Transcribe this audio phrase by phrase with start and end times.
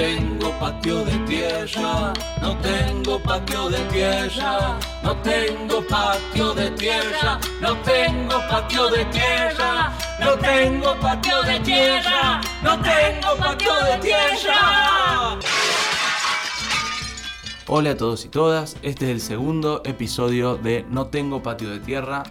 [0.00, 7.76] tengo patio de tierra, no tengo patio de tierra, no tengo patio de tierra, no
[7.82, 15.38] tengo patio de tierra, no tengo patio de tierra, no tengo patio de tierra.
[17.66, 21.78] Hola a todos y todas, este es el segundo episodio de No tengo patio de
[21.78, 22.22] tierra,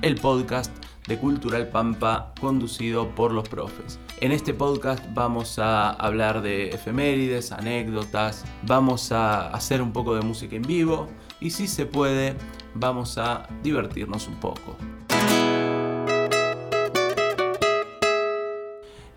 [0.00, 0.72] el podcast
[1.06, 3.98] de Cultural Pampa conducido por los profes.
[4.20, 10.22] En este podcast vamos a hablar de efemérides, anécdotas, vamos a hacer un poco de
[10.22, 11.06] música en vivo
[11.38, 12.34] y si se puede
[12.74, 14.76] vamos a divertirnos un poco.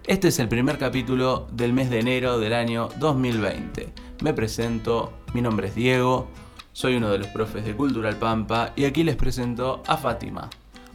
[0.05, 3.91] Este es el primer capítulo del mes de enero del año 2020.
[4.21, 6.27] Me presento, mi nombre es Diego,
[6.73, 10.47] soy uno de los profes de Cultural Pampa y aquí les presento a Fátima.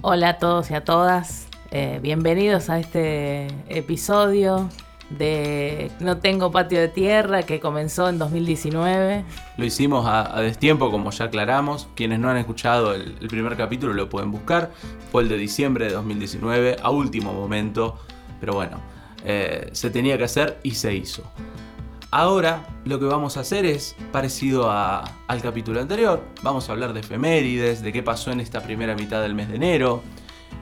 [0.03, 4.69] Hola a todos y a todas, eh, bienvenidos a este episodio
[5.11, 9.25] de No tengo patio de tierra que comenzó en 2019.
[9.57, 11.89] Lo hicimos a, destiempo, como ya aclaramos.
[11.95, 14.73] Quienes no han escuchado el, primer capítulo lo pueden buscar.
[15.11, 17.99] Fue el de diciembre de 2019, a último momento.
[18.41, 18.81] Pero bueno,
[19.25, 21.23] eh, se tenía que hacer y se hizo.
[22.11, 26.23] Ahora lo que vamos a hacer es parecido al capítulo anterior.
[26.43, 29.57] Vamos a hablar de efemérides, de qué pasó en esta primera mitad del mes de
[29.57, 30.03] enero,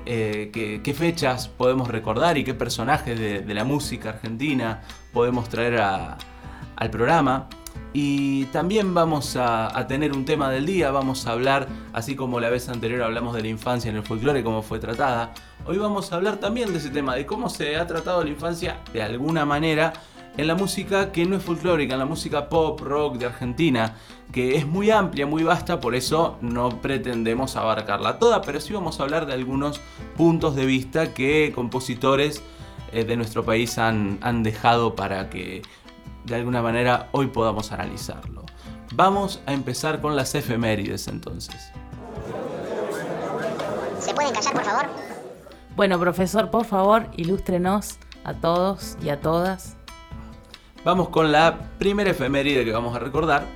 [0.07, 4.83] eh, qué, fechas podemos recordar y qué personajes de, la música argentina
[5.13, 7.49] podemos traer al programa.
[7.93, 12.41] Y también vamos a, a, tener un tema del día, vamos a hablar, así como
[12.41, 15.33] la vez anterior hablamos de la infancia en el folclore, cómo fue tratada,
[15.65, 18.79] hoy vamos a hablar también de ese tema, de cómo se ha tratado la infancia
[18.93, 19.93] de alguna manera
[20.37, 23.97] en la música que no es folclórica, en la música pop, rock de Argentina,
[24.33, 28.99] que es muy amplia, muy vasta, por eso no pretendemos abarcarla toda, pero sí vamos
[28.99, 29.81] a hablar de algunos
[30.17, 32.43] puntos de vista que compositores
[32.93, 35.63] eh, de nuestro país han, han dejado para que
[36.25, 38.45] de alguna manera hoy podamos analizarlo.
[38.95, 41.71] Vamos a empezar con las efemérides entonces.
[44.01, 44.87] ¿Se pueden callar, por favor?
[45.77, 49.77] Bueno, profesor, por favor, ilústrenos a todos y a todas
[50.85, 53.47] Vamos con la primera efeméride que vamos a recordar.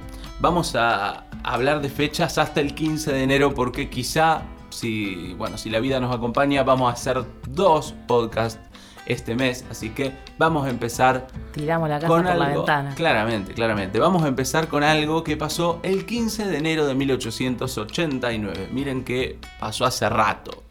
[0.40, 5.68] Vamos a hablar de fechas hasta el 15 de enero porque quizá, si, bueno, si
[5.68, 8.58] la vida nos acompaña, vamos a hacer dos podcasts
[9.04, 12.94] este mes, así que vamos a empezar Tiramos la casa por la ventana.
[12.94, 13.98] Claramente, claramente.
[13.98, 18.70] Vamos a empezar con algo que pasó el 15 de enero de 1889.
[18.72, 20.62] Miren que pasó hace rato.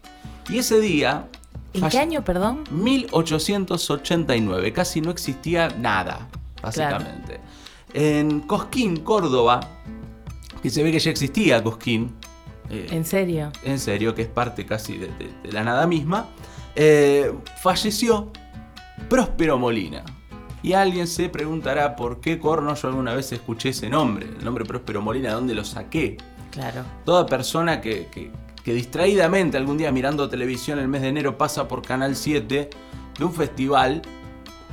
[0.48, 1.28] Y ese día
[1.74, 2.64] ¿En qué año, perdón?
[2.70, 4.72] 1889.
[4.72, 6.28] Casi no existía nada
[6.62, 7.40] básicamente.
[7.92, 9.60] En Cosquín, Córdoba,
[10.62, 12.14] que se ve que ya existía Cosquín.
[12.70, 13.50] Eh, ¿En serio?
[13.64, 15.10] En serio, que es parte casi de,
[15.44, 16.28] la nada misma.
[16.74, 17.32] Eh,
[17.62, 18.30] falleció
[19.08, 20.04] Próspero Molina.
[20.62, 24.64] Y alguien se preguntará por qué corno yo alguna vez escuché ese nombre, el nombre
[24.64, 26.16] Próspero Molina, ¿de dónde lo saqué?
[26.50, 26.82] Claro.
[27.04, 28.32] Toda persona que, que,
[28.64, 32.70] que distraídamente algún día mirando televisión el mes de enero pasa por Canal 7
[33.18, 34.02] de un festival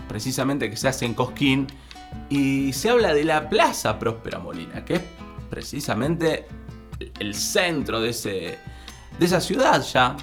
[0.07, 1.67] precisamente que se hace en Cosquín,
[2.29, 5.01] y se habla de la Plaza Próspera Molina, que es
[5.49, 6.47] precisamente
[7.19, 8.57] el centro de, ese,
[9.19, 10.15] de esa ciudad ya,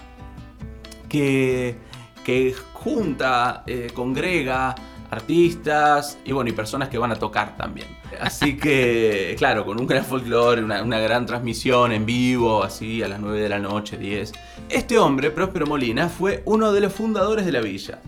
[1.08, 1.76] que,
[2.24, 4.74] que junta, eh, congrega
[5.10, 7.86] artistas y bueno, y personas que van a tocar también.
[8.20, 13.08] Así que, claro, con un gran folclore, una, una, gran transmisión en vivo, así a
[13.08, 14.32] las 9 de la noche, 10.
[14.70, 18.00] Este hombre, Próspero Molina, fue uno de los fundadores de la villa.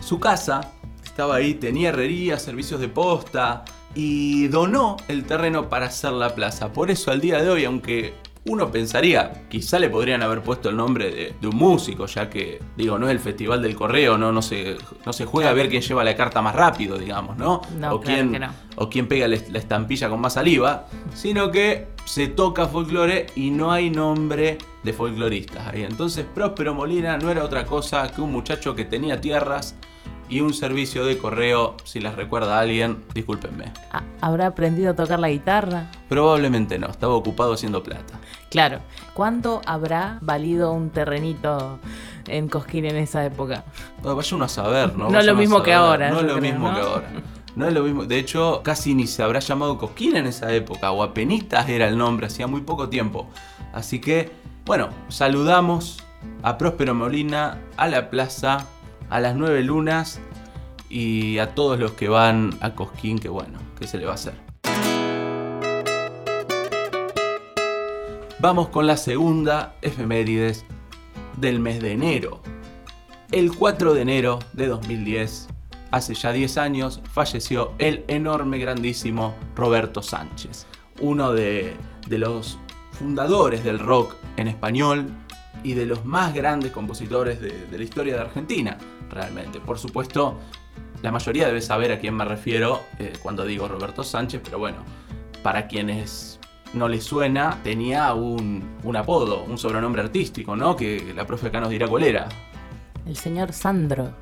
[0.00, 0.72] Su casa
[1.20, 3.62] estaba ahí, tenía herrería, servicios de posta
[3.94, 6.72] y donó el terreno para hacer la plaza.
[6.72, 8.14] Por eso al día de hoy, aunque
[8.46, 12.98] uno pensaría, quizá le podrían haber puesto el nombre de, un músico, ya que, digo,
[12.98, 15.82] no es el Festival del Correo, no, no, se, no se juega a ver quién
[15.82, 17.60] lleva la carta más rápido, digamos, ¿no?
[17.90, 18.40] o, quién,
[18.76, 23.72] o quién pega la estampilla con más saliva, sino que se toca folclore y no
[23.72, 25.82] hay nombre de folcloristas ahí.
[25.82, 29.76] Entonces Próspero Molina no era otra cosa que un muchacho que tenía tierras,
[30.30, 33.72] y un servicio de correo, si las recuerda a alguien, discúlpenme.
[33.90, 35.90] Ah, ¿Habrá aprendido a tocar la guitarra?
[36.08, 38.20] Probablemente no, estaba ocupado haciendo plata.
[38.48, 38.78] Claro.
[39.12, 41.80] ¿Cuánto habrá valido un terrenito
[42.28, 43.64] en Cosquín en esa época?
[44.02, 45.10] vaya uno a saber, ¿no?
[45.10, 46.10] no es lo mismo que ahora.
[46.10, 47.10] No es lo mismo que ahora.
[47.56, 48.04] No es lo mismo.
[48.04, 51.98] De hecho, casi ni se habrá llamado Cosquín en esa época, o Apenitas era el
[51.98, 53.28] nombre, hacía muy poco tiempo.
[53.72, 54.30] Así que,
[54.64, 55.98] bueno, saludamos
[56.42, 58.66] a Próspero Molina, a la plaza
[59.10, 60.20] a las nueve lunas
[60.88, 64.14] y a todos los que van a Cosquín, que bueno, ¿qué se le va a
[64.14, 64.34] hacer?
[68.38, 70.64] Vamos con la segunda efemérides
[71.36, 72.40] del mes de enero.
[73.30, 75.48] El 4 de enero de 2010,
[75.90, 80.66] hace ya 10 años, falleció el enorme, grandísimo Roberto Sánchez,
[81.00, 81.76] uno de,
[82.08, 82.58] de los
[82.92, 85.06] fundadores del rock en español
[85.62, 88.78] y de los más grandes compositores de la historia de Argentina,
[89.10, 89.60] realmente.
[89.60, 90.38] Por supuesto,
[91.02, 94.78] la mayoría debe saber a quién me refiero eh, cuando digo Roberto Sánchez, pero bueno,
[95.42, 96.38] para quienes
[96.72, 100.76] no les suena, tenía un, un apodo, un sobrenombre artístico, ¿no?
[100.76, 102.28] Que la profe acá nos dirá cuál era.
[103.06, 104.12] El señor Sandro.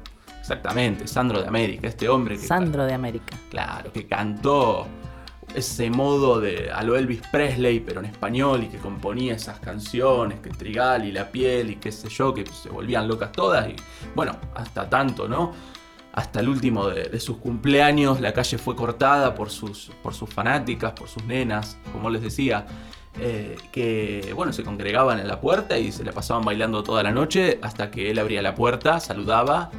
[0.40, 2.46] Exactamente, Sandro de América, este hombre que...
[2.46, 3.37] Sandro de América.
[3.50, 4.87] Claro, que cantó
[5.54, 10.50] ese modo de a Elvis Presley, pero en español, y que componía esas canciones, que
[10.50, 13.76] Trigal y La Piel y qué sé yo, que se volvían locas todas, y
[14.14, 15.52] bueno, hasta tanto, ¿no?
[16.12, 20.28] Hasta el último de, de sus cumpleaños, la calle fue cortada por sus, por sus
[20.28, 22.66] fanáticas, por sus nenas, como les decía,
[23.20, 27.10] eh, que bueno, se congregaban en la puerta y se la pasaban bailando toda la
[27.10, 29.70] noche hasta que él abría la puerta, saludaba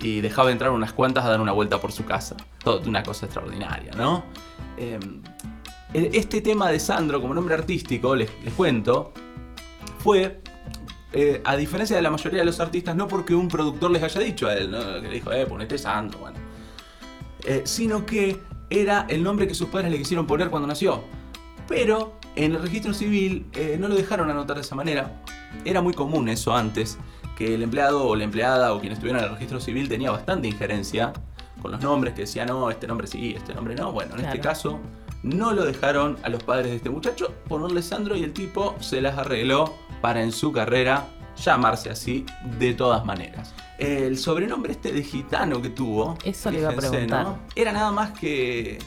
[0.00, 2.36] y dejaba entrar unas cuantas a dar una vuelta por su casa.
[2.64, 4.24] Todo una cosa extraordinaria, ¿no?
[4.76, 4.98] Eh,
[5.94, 9.12] este tema de Sandro como nombre artístico, les, cuento,
[9.98, 10.40] fue,
[11.12, 14.20] eh, a diferencia de la mayoría de los artistas, no porque un productor les haya
[14.20, 16.38] dicho a él, que le dijo, eh, ponete Sandro, bueno.
[17.44, 18.40] Eh, sino que
[18.70, 21.02] era el nombre que sus padres le quisieron poner cuando nació.
[21.68, 25.22] Pero en el registro civil eh, no lo dejaron anotar de esa manera.
[25.64, 26.98] Era muy común eso antes,
[27.36, 30.48] que el empleado o la empleada o quien estuviera en el registro civil tenía bastante
[30.48, 31.12] injerencia
[31.62, 33.92] con los nombres, que decía, no, este nombre sí, este nombre no.
[33.92, 34.80] Bueno, en este caso
[35.22, 39.00] no lo dejaron a los padres de este muchacho ponerle Sandro y el tipo se
[39.00, 41.06] las arregló para en su carrera
[41.36, 42.26] llamarse así
[42.58, 43.54] de todas maneras.
[43.78, 47.24] El sobrenombre este de gitano que tuvo, Eso le iba a preguntar.
[47.24, 47.38] ¿no?
[47.54, 48.78] era nada más que,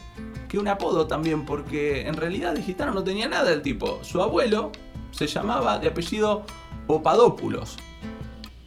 [0.47, 4.03] que un apodo también, porque en realidad de gitano no tenía nada el tipo.
[4.03, 4.71] Su abuelo
[5.11, 6.45] se llamaba de apellido
[6.87, 7.77] Papadopoulos,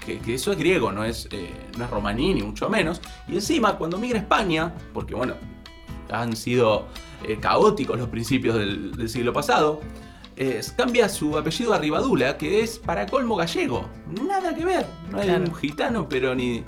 [0.09, 3.01] que, que eso es griego, no es, eh, no es romaní ni mucho menos.
[3.29, 5.35] Y encima, cuando migra a España, porque bueno,
[6.11, 6.87] han sido
[7.25, 9.81] eh, caóticos los principios del, del siglo pasado,
[10.37, 13.89] eh, cambia su apellido a Ribadula, que es para colmo gallego.
[14.27, 15.45] Nada que ver, no es Claro.
[15.45, 16.63] un gitano, pero ni,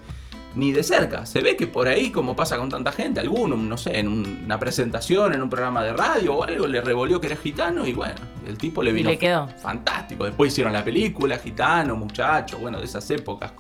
[0.55, 1.26] ni de cerca.
[1.26, 4.43] Se ve que por ahí, como pasa con tanta gente, alguno, no sé, en un-
[4.44, 7.93] una presentación, en un programa de radio o algo, le revolvió que era gitano y
[7.93, 8.17] bueno,
[8.47, 9.49] el tipo le Y vino le quedó.
[9.62, 10.25] fantástico.
[10.25, 13.52] Después hicieron la película, gitano, muchacho, bueno, de esas épocas.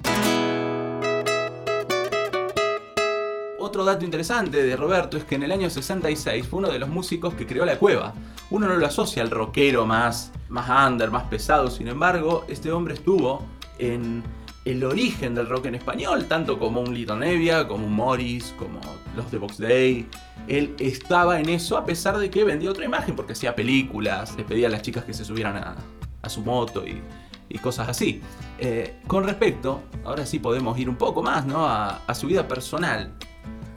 [3.58, 6.88] Otro dato interesante de Roberto es que en el año 66 fue uno de los
[6.88, 8.14] músicos que creó la cueva.
[8.50, 12.94] Uno no lo asocia al rockero más, más under, más pesado, sin embargo, este hombre
[12.94, 13.44] estuvo
[13.78, 14.24] en
[14.64, 18.80] el origen del rock en español, tanto como un Lito Nevia, como un Morris, como
[19.16, 20.06] los de Box Day.
[20.48, 24.44] Él estaba en eso a pesar de que vendía otra imagen, porque hacía películas, le
[24.44, 27.00] pedía a las chicas que se subieran a, su moto y,
[27.48, 28.20] y cosas así.
[28.58, 31.66] Eh, con respecto, ahora sí podemos ir un poco más ¿no?
[31.66, 33.14] a, a su vida personal.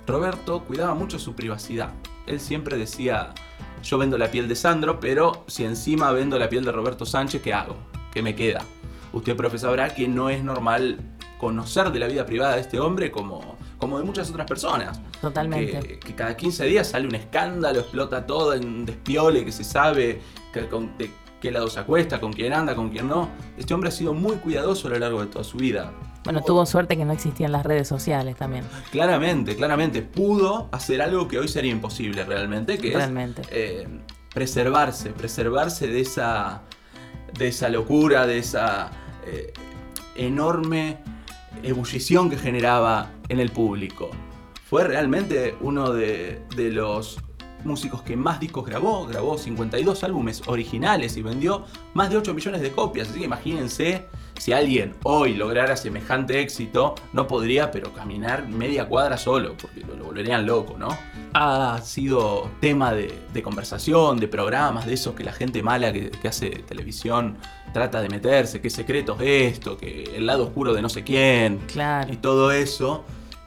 [0.05, 1.91] Roberto cuidaba mucho su privacidad.
[2.27, 3.33] Él siempre decía,
[3.81, 7.41] yo vendo la piel de Sandro, pero si encima vendo la piel de Roberto Sánchez,
[7.41, 7.77] ¿qué hago?
[8.11, 8.65] ¿Qué me queda?
[9.13, 10.99] Usted, profe, sabrá que no es normal
[11.37, 14.99] conocer de la vida privada de este hombre como, como de muchas otras personas.
[15.21, 15.79] Totalmente.
[15.87, 19.63] Que, que cada 15 días sale un escándalo, explota todo en un despiole, que se
[19.63, 20.19] sabe
[20.51, 21.11] que, con, de
[21.41, 23.29] qué lado se acuesta, con quién anda, con quién no.
[23.57, 25.91] Este hombre ha sido muy cuidadoso a lo largo de toda su vida.
[26.23, 28.63] Bueno, tuvo suerte que no existían las redes sociales también.
[28.91, 33.41] Claramente, claramente pudo hacer algo que hoy sería imposible realmente, que Realmente.
[33.41, 33.87] es eh,
[34.33, 36.61] preservarse, preservarse de esa,
[37.37, 38.89] de esa locura, de esa
[39.25, 39.53] eh,
[40.15, 40.97] enorme
[41.63, 44.11] ebullición que generaba en el público.
[44.69, 47.19] Fue realmente uno de, de los
[47.65, 52.61] músicos que más discos grabó, grabó 52 álbumes originales y vendió más de 8 millones
[52.61, 54.07] de copias, así que imagínense
[54.39, 59.95] si alguien hoy lograra semejante éxito, no podría pero caminar media cuadra solo, porque lo,
[59.95, 60.89] lo volverían loco, ¿no?
[61.33, 66.09] Ha sido tema de, de conversación, de programas, de esos que la gente mala que,
[66.09, 67.37] que hace televisión
[67.73, 72.11] trata de meterse, qué secretos esto, que el lado oscuro de no sé quién, Claro.
[72.11, 73.03] y todo eso.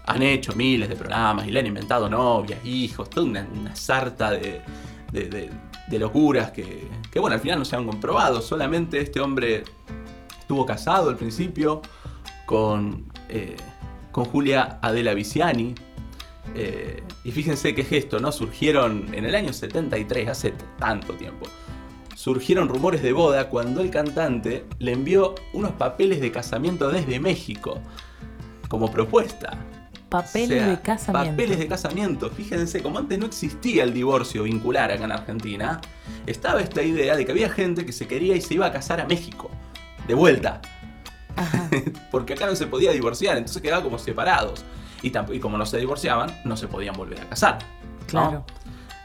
[0.06, 4.62] Han hecho miles de programas y le han inventado novias, hijos, toda una, sarta de,
[5.12, 5.50] de-
[5.98, 8.40] locuras que, que, bueno, al final no se han comprobado.
[8.42, 9.64] Solamente este hombre
[10.38, 11.80] estuvo casado al principio
[12.44, 13.56] con, eh,
[14.12, 15.74] con Julia Adela Viciani.
[16.54, 18.30] Eh, y fíjense qué gesto, ¿no?
[18.30, 21.46] Surgieron en el año 73, hace tanto tiempo.
[22.14, 27.80] Surgieron rumores de boda cuando el cantante le envió unos papeles de casamiento desde México
[28.68, 29.58] como propuesta.
[30.08, 31.30] Papeles O sea, de casamiento.
[31.30, 32.30] Papeles de casamiento.
[32.30, 35.80] Fíjense, como antes no existía el divorcio vincular acá en Argentina,
[36.26, 39.00] estaba esta idea de que había gente que se quería y se iba a casar
[39.00, 39.50] a México.
[40.06, 40.60] De vuelta.
[41.34, 41.68] Ajá.
[42.10, 44.64] Porque acá no se podía divorciar, entonces quedaban como separados.
[45.02, 45.10] y,
[45.40, 47.58] como no se divorciaban, no se podían volver a casar.
[47.58, 48.06] ¿no?
[48.06, 48.44] Claro.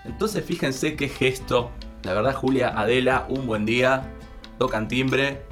[0.05, 1.72] Entonces fíjense qué gesto.
[2.03, 4.03] La verdad, Julia, Adela, un buen día.
[4.60, 5.43] Tocan timbre,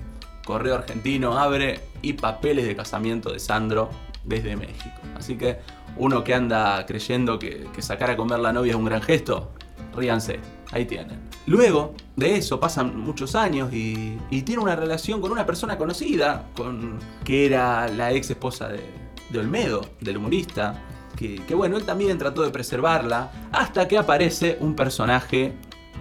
[0.46, 3.90] correo argentino abre y papeles de casamiento de Sandro
[4.30, 4.96] desde México.
[5.18, 5.60] Así que
[5.98, 9.52] uno que anda creyendo que, sacar a comer la novia es un gran gesto,
[9.96, 10.40] ríanse,
[10.72, 11.20] ahí tienen.
[11.48, 17.00] Luego de eso pasan muchos años y, tiene una relación con una persona conocida, con,
[17.26, 18.82] que era la ex esposa de,
[19.30, 20.86] de Olmedo, del humorista.
[21.16, 25.54] Que, que bueno, él también trató de preservarla hasta que aparece un personaje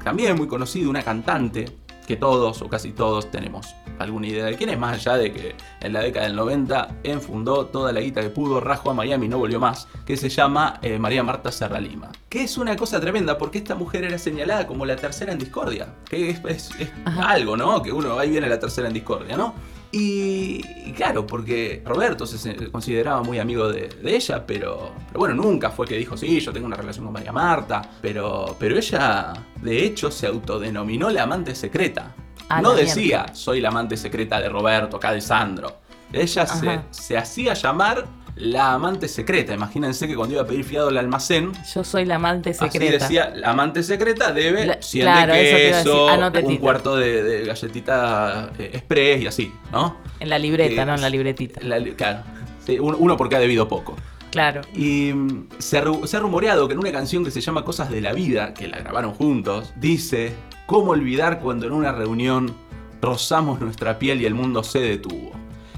[0.05, 4.71] también muy conocido, una cantante, que todos o casi todos tenemos alguna idea de quién
[4.71, 8.31] es, más allá de que en la década del 90 enfundó toda la guita que
[8.31, 12.11] pudo, rajó a Miami y no volvió más, que se llama eh, María Marta Serralima.
[12.29, 15.95] Que es una cosa tremenda porque esta mujer era señalada como la tercera en discordia,
[16.09, 17.31] que es, es- es Ajá.
[17.31, 17.83] algo, ¿no?
[17.83, 19.55] Que uno, ahí viene la tercera en discordia, ¿no?
[19.91, 25.19] Y, y claro, porque Roberto se se consideraba muy amigo de, de ella, pero, pero
[25.19, 28.77] bueno, nunca fue que dijo, sí, yo tengo una relación con María Marta, pero, pero
[28.77, 32.15] ella de hecho se autodenominó la amante secreta.
[32.49, 35.77] A no decía, soy la amante secreta de Roberto, acá de Sandro.
[36.13, 39.53] Ella se, se hacía llamar la amante secreta.
[39.53, 43.05] Imagínense que cuando iba a pedir fiado al almacén, Yo soy la amante Así secreta.
[43.05, 47.23] decía, la amante secreta debe La- 100 claro, de eso queso, anote, un cuarto de,
[47.23, 49.99] de galletita eh, express y así, ¿no?
[50.21, 51.61] En la libreta, Que- no en la libretita.
[51.63, 52.23] La li- claro,
[52.65, 53.97] Sí, uno porque ha debido poco.
[54.31, 54.61] Claro.
[54.75, 57.91] Y mm, se ha, se ha rumoreado que en una canción que se llama Cosas
[57.91, 60.33] de la Vida, que la grabaron juntos, dice,
[60.69, 62.55] ¿cómo olvidar cuando en una reunión
[63.03, 65.33] rozamos nuestra piel y el mundo se detuvo?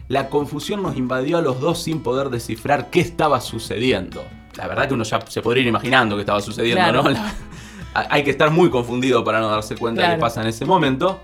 [0.09, 4.23] La confusión nos invadió a los dos sin poder descifrar qué estaba sucediendo.
[4.57, 7.03] La verdad que uno ya se podría ir imaginando qué estaba sucediendo, Claro.
[7.05, 7.11] ¿no?
[7.11, 7.33] La-
[8.11, 11.21] hay que estar muy confundido para no darse cuenta de qué pasa en ese momento.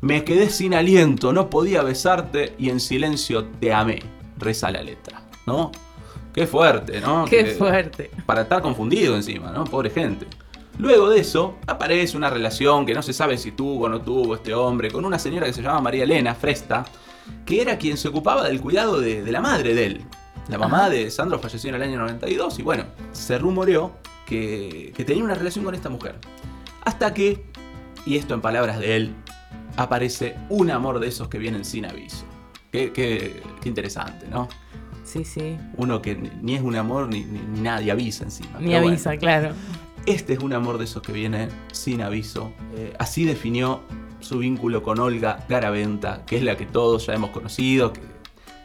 [0.00, 4.02] Me quedé sin aliento, no podía besarte y en silencio te amé.
[4.38, 5.70] Reza la letra, ¿no?
[6.32, 7.24] Qué fuerte, ¿no?
[7.26, 8.10] Qué Que- fuerte.
[8.26, 9.64] para estar confundido encima, ¿no?
[9.64, 10.26] Pobre gente.
[10.78, 14.34] Luego de eso, aparece una relación que no se sabe si tuvo o no tuvo
[14.34, 16.84] este hombre con una señora que se llama María Elena Fresta,
[17.44, 20.04] que era quien se ocupaba del cuidado de, de la madre de él.
[20.48, 23.92] La mamá de Sandro falleció en el año 92 y bueno, se rumoreó
[24.26, 26.16] que, que tenía una relación con esta mujer.
[26.84, 27.44] Hasta que,
[28.04, 29.14] y esto en palabras de él,
[29.76, 32.24] aparece un amor de esos que vienen sin aviso.
[32.72, 34.48] Qué, qué- qué interesante, ¿no?
[35.04, 35.56] Sí, sí.
[35.76, 38.58] Uno que ni, es un amor ni, ni, ni nadie avisa encima.
[38.58, 38.88] Ni bueno.
[38.88, 39.52] avisa, claro.
[40.06, 42.52] Este es un amor de esos que viene sin aviso.
[42.74, 43.82] Eh, así definió
[44.18, 48.00] su vínculo con Olga Garaventa, que es la que todos ya hemos conocido, que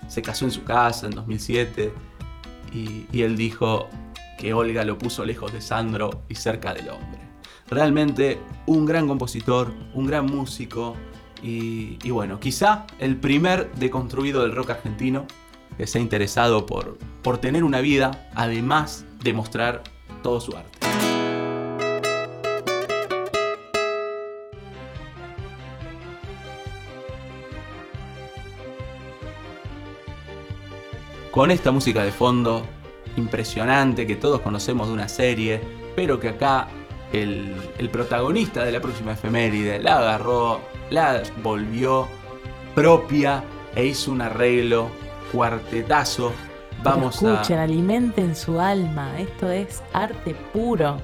[0.07, 1.93] se casó en su casa en 2007.
[2.73, 3.87] Y, él dijo
[4.39, 7.19] que Olga lo puso lejos de Sandro y cerca del hombre.
[7.69, 10.95] Realmente un gran compositor, un gran músico
[11.43, 15.25] y, y bueno, quizá el primer deconstruido del rock argentino
[15.77, 19.83] que se ha interesado por, por tener una vida, además de mostrar
[20.23, 21.06] todo su arte.
[31.37, 32.65] Con esta música de fondo,
[33.15, 35.61] impresionante, que todos conocemos de una serie,
[35.95, 36.67] pero que acá
[37.13, 42.07] el, el protagonista de la próxima efeméride la agarró, la volvió
[42.73, 43.43] propia
[43.75, 44.89] e hizo un arreglo,
[45.31, 46.33] cuartetazo.
[46.81, 49.19] Vamos Pero a escuchen, alimenten su alma.
[49.19, 50.97] Esto es arte puro.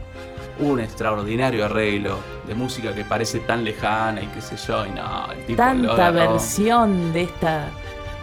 [0.59, 5.31] un extraordinario arreglo de música que parece tan lejana y qué sé yo, y no,
[5.31, 6.31] el tipo lo Tanta agarró.
[6.31, 7.67] versión de esta,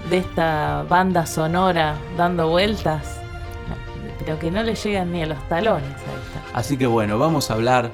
[0.09, 3.21] de esta banda sonora dando vueltas.
[4.19, 5.91] Pero que no le llegan ni a los talones
[6.55, 6.59] a.
[6.59, 7.91] Así que bueno, vamos a hablar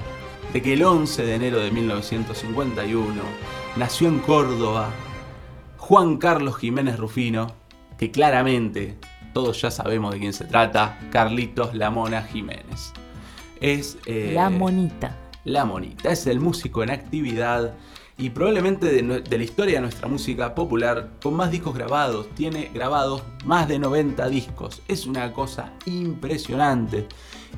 [0.53, 3.21] de que el 11 de enero de 1951
[3.75, 4.89] nació en Córdoba
[5.77, 7.55] Juan Carlos Jiménez Rufino,
[7.97, 8.97] que claramente
[9.33, 12.91] todos ya sabemos de quién se trata, Carlitos La Mona Jiménez.
[13.61, 15.15] Es eh, La monita.
[15.45, 17.73] La Monita, es el músico en actividad
[18.17, 22.27] y probablemente de, la historia de nuestra música popular con más discos grabados.
[22.35, 24.81] Tiene grabados más de 90 discos.
[24.87, 27.07] Es una cosa impresionante.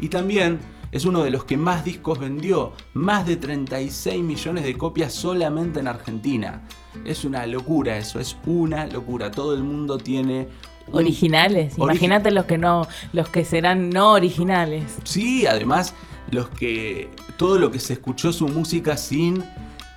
[0.01, 0.59] Y también
[0.91, 2.73] es uno de los que más discos vendió.
[2.93, 6.61] Más de 36 millones de copias solamente en Argentina.
[7.05, 9.31] Es una locura eso, es una locura.
[9.31, 10.47] Todo el mundo tiene...
[10.91, 11.77] Originales.
[11.77, 14.97] Origi- Imagínate los que no, los que serán no originales.
[15.03, 15.93] Sí, además,
[16.31, 17.11] los que.
[17.37, 19.45] Todo lo que se escuchó su música sin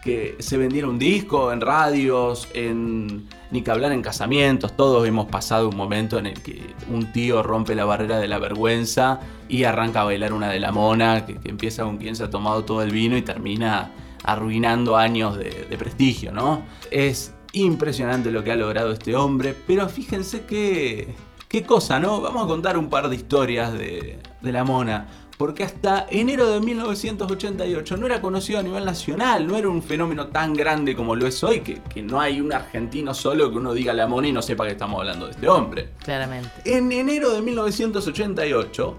[0.03, 3.29] que se vendiera un disco en radios, en.
[3.53, 4.77] ni que hablar en casamientos.
[4.77, 8.39] Todos hemos pasado un momento en el que un tío rompe la barrera de la
[8.39, 12.31] vergüenza y arranca a bailar una de la mona, que, empieza con quien se ha
[12.31, 13.93] tomado todo el vino y termina
[14.25, 16.63] arruinando años de, de prestigio, ¿no?
[16.91, 21.15] Es impresionante lo que ha logrado este hombre, pero fíjense que.
[21.49, 22.21] qué cosa, ¿no?
[22.21, 25.07] Vamos a contar un par de historias de, de la mona.
[25.37, 30.29] Porque hasta enero de 1988 no era conocido a nivel nacional, no era un fenómeno
[30.29, 33.73] tan grande como lo es hoy, que, que no hay un argentino solo que uno
[33.75, 35.91] diga la mona y no sepa que estamos hablando de este hombre.
[36.05, 36.51] Claramente.
[36.65, 38.99] En enero de 1988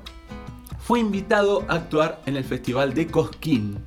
[0.84, 3.78] fue invitado a actuar en el Festival de Cosquín,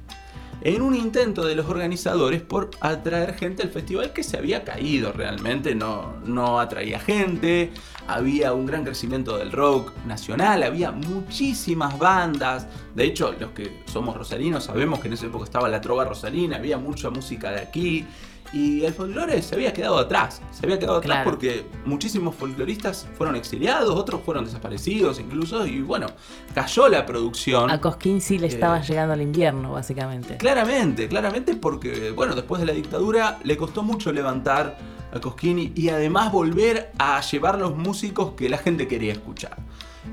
[0.62, 5.12] en un intento de los organizadores por atraer gente al festival que se había caído
[5.12, 7.71] realmente, no, no atraía gente,
[8.09, 14.17] había un gran crecimiento del rock nacional, había muchísimas bandas, de hecho los que somos
[14.17, 18.07] rosarinos sabemos que en esa época estaba la trova rosalina, había mucha música de aquí,
[18.53, 20.41] y el folclore se había quedado atrás.
[20.53, 21.31] Se había quedado atrás Claro.
[21.31, 25.67] porque muchísimos folcloristas fueron exiliados, otros fueron desaparecidos incluso.
[25.67, 26.07] Y bueno,
[26.55, 27.69] cayó la producción.
[27.73, 30.37] A Cosquín sí le estaba Eh, llegando el invierno, básicamente.
[30.37, 34.79] Claramente, claramente porque, bueno, después de la dictadura le costó mucho levantar
[35.13, 39.57] a Cosquini y además volver a llevar los músicos que la gente quería escuchar.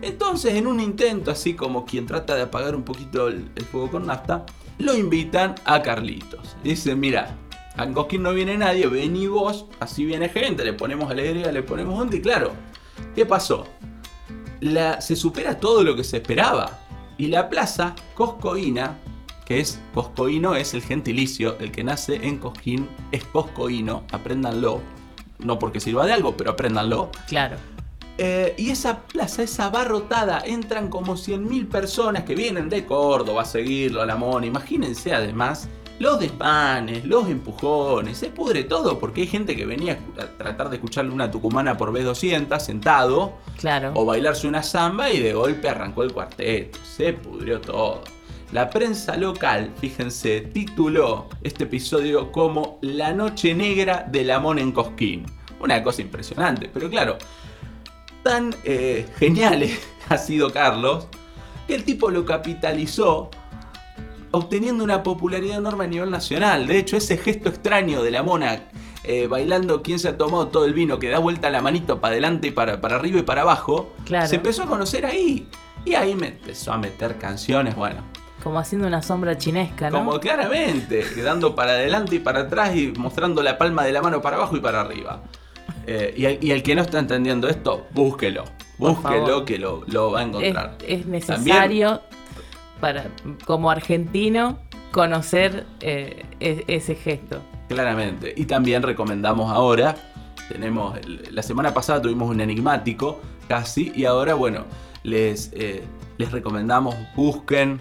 [0.02, 4.08] Entonces, en un intento así como quien trata de apagar un poquito el, fuego con
[4.08, 4.46] nafta,
[4.80, 6.56] lo invitan a Carlitos.
[6.64, 7.38] Dicen, mira,
[7.78, 12.00] a Cosquín no viene nadie, vení vos, así viene gente, le ponemos alegría, le ponemos
[12.00, 12.52] onda y claro,
[13.16, 13.66] ¿qué pasó?
[14.64, 16.80] la- se supera todo lo que se esperaba.
[17.18, 18.98] Y la plaza Coscoína,
[19.46, 24.82] que es Coscoíno, es el gentilicio, el que nace en Cosquín es Coscoíno, apréndanlo.
[25.40, 27.10] No porque sirva de algo, pero apréndanlo.
[27.28, 27.58] Claro.
[28.18, 33.46] Eh, y esa plaza es abarrotada, entran como 100.000 personas que vienen de Córdoba a
[33.46, 34.46] seguirlo a la mona.
[34.46, 35.68] Imagínense además
[36.00, 40.76] los desmanes, los empujones, se pudre todo porque hay gente que venía a tratar de
[40.78, 43.92] escucharle una tucumana por B200 sentado Claro.
[43.96, 46.80] o bailarse una samba y de golpe arrancó el cuarteto.
[46.84, 48.02] Se pudrió todo.
[48.53, 54.72] La prensa local, fíjense, tituló este episodio como La Noche Negra de la Mona en
[54.72, 55.25] Cosquín.
[55.60, 57.17] Una cosa impresionante, pero claro,
[58.22, 59.65] tan eh, genial
[60.10, 61.07] ha sido Carlos
[61.65, 63.31] que el tipo lo capitalizó
[64.29, 66.68] obteniendo una popularidad enorme a nivel nacional.
[66.68, 68.66] De hecho, ese gesto extraño de la mona
[69.03, 72.11] eh, bailando quien se ha tomado todo el vino, que da vuelta la manito para
[72.11, 74.27] adelante y para, para arriba y para abajo, Claro.
[74.27, 75.48] se empezó a conocer ahí.
[75.85, 78.03] Y ahí me empezó a meter canciones, bueno,
[78.44, 80.00] Como haciendo una sombra chinesca, ¿no?
[80.00, 84.22] como claramente, dando para adelante y para atrás y mostrando la palma de la mano
[84.22, 85.22] para abajo y para arriba.
[85.88, 88.44] Eh, y, el, y el que no está entendiendo esto, búsquelo.
[88.77, 90.77] Búsquelo que lo, lo va a encontrar.
[90.86, 92.01] es necesario
[92.82, 93.06] para,
[93.46, 94.60] como argentino,
[94.92, 97.42] conocer eh, e- ese gesto.
[97.70, 98.34] Claramente.
[98.36, 99.96] Y también recomendamos ahora,
[100.50, 101.00] tenemos,
[101.32, 104.66] la semana pasada tuvimos un enigmático casi, y ahora bueno,
[105.03, 105.84] les, eh,
[106.18, 107.79] les recomendamos, busquen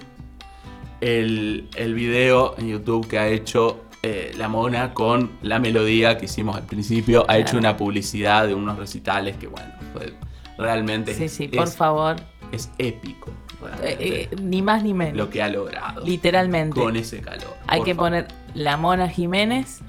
[1.02, 6.24] el, el video en YouTube que ha hecho eh, la mona con la melodía que
[6.26, 7.24] hicimos al principio.
[7.28, 10.14] Ha hecho una publicidad de unos recitales que bueno, fue
[10.58, 12.16] realmente Sí, es, sí, por es- favor.
[12.52, 13.30] es épico.
[13.82, 15.16] Eh, eh, ni más ni menos.
[15.16, 16.04] lo que ha logrado.
[16.04, 16.80] Literalmente.
[16.80, 17.56] Con ese calor.
[17.66, 18.10] Hay por que favor.
[18.10, 19.80] poner la Mona Jiménez,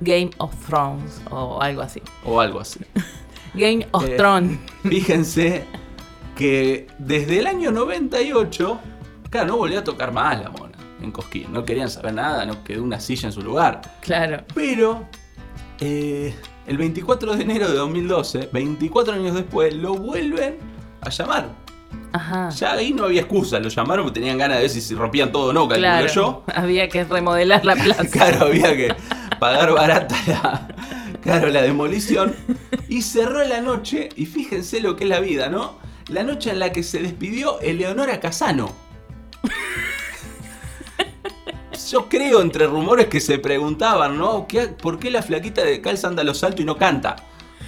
[0.00, 2.00] Game of Thrones o algo así.
[2.24, 2.80] O algo así.
[3.54, 4.58] Game of Thrones.
[4.82, 5.64] Fíjense
[6.36, 8.80] que desde el año 98,
[9.34, 11.52] claro, no volvió a tocar más la mona en Cosquín.
[11.52, 13.80] No querían saber nada, no quedó una silla en su lugar.
[14.00, 14.44] Claro.
[14.54, 15.08] Pero
[15.80, 16.32] eh,
[16.68, 20.58] el 24 de enero de 2012, 24 años después, lo vuelven
[21.00, 21.48] a llamar.
[22.12, 22.50] Ajá.
[22.50, 25.32] Ya ahí no había excusa, lo llamaron porque tenían ganas de ver si se rompían
[25.32, 26.06] todo o no, calculo Claro.
[26.06, 26.44] yo.
[26.54, 28.04] Había que remodelar la plaza.
[28.12, 28.94] Claro, había que
[29.40, 30.68] pagar barata la,
[31.22, 32.36] claro, la demolición.
[32.88, 35.76] Y cerró la noche, y fíjense lo que es la vida, ¿no?
[36.06, 38.83] La noche en la que se despidió Eleonora Casano.
[41.90, 44.46] Yo creo entre rumores que se preguntaban, ¿no?
[44.48, 47.16] ¿Qué- ¿Por qué la flaquita de calza anda a los saltos y no canta?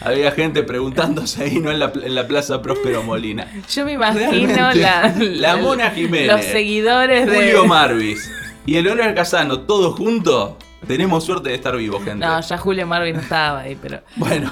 [0.00, 1.70] Había gente preguntándose ahí, ¿no?
[1.70, 3.46] En la, en la Plaza Próspero Molina.
[3.72, 7.34] Yo me imagino la, la Mona Jiménez, Los seguidores de.
[7.34, 8.30] Julio Marvis
[8.66, 10.54] y Eleonora Casano, todos juntos.
[10.86, 12.24] Tenemos suerte de estar vivos, gente.
[12.24, 14.00] No, ya Julio Marvin no estaba ahí, pero.
[14.16, 14.50] Bueno,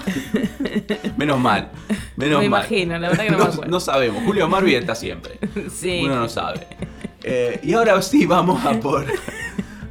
[1.17, 1.71] menos mal.
[2.17, 2.61] Menos Me mal.
[2.63, 3.71] imagino, la verdad que no me acuerdo.
[3.71, 4.23] no sabemos.
[4.25, 5.39] Julio Marvis está siempre.
[5.71, 6.01] Sí.
[6.05, 6.67] Uno no sabe.
[7.27, 9.07] Eh, y ahora sí vamos a por,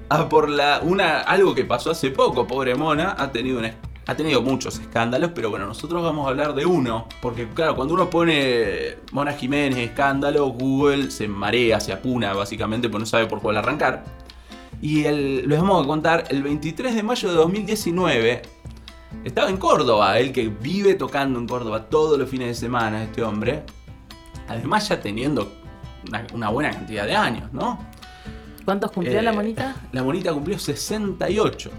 [0.10, 2.46] a por la, una, algo que pasó hace poco.
[2.46, 3.74] Pobre Mona ha tenido, una-
[4.06, 7.08] ha tenido muchos escándalos, pero bueno, nosotros vamos a hablar de uno.
[7.22, 13.00] Porque claro, cuando uno pone Mona Jiménez escándalo, Google se marea, se apuna básicamente, porque
[13.02, 14.04] no sabe por cuál arrancar.
[14.82, 18.42] Y el- les vamos a contar, el 23 de mayo de 2019,
[19.24, 23.24] estaba en Córdoba, él que vive tocando en Córdoba todos los fines de semana, este
[23.24, 23.64] hombre.
[24.50, 25.52] Además ya teniendo
[26.08, 27.80] una, una buena cantidad de años, ¿no?
[28.66, 29.76] ¿Cuántos cumplió Eh, la monita?
[29.92, 31.70] La monita cumplió 68.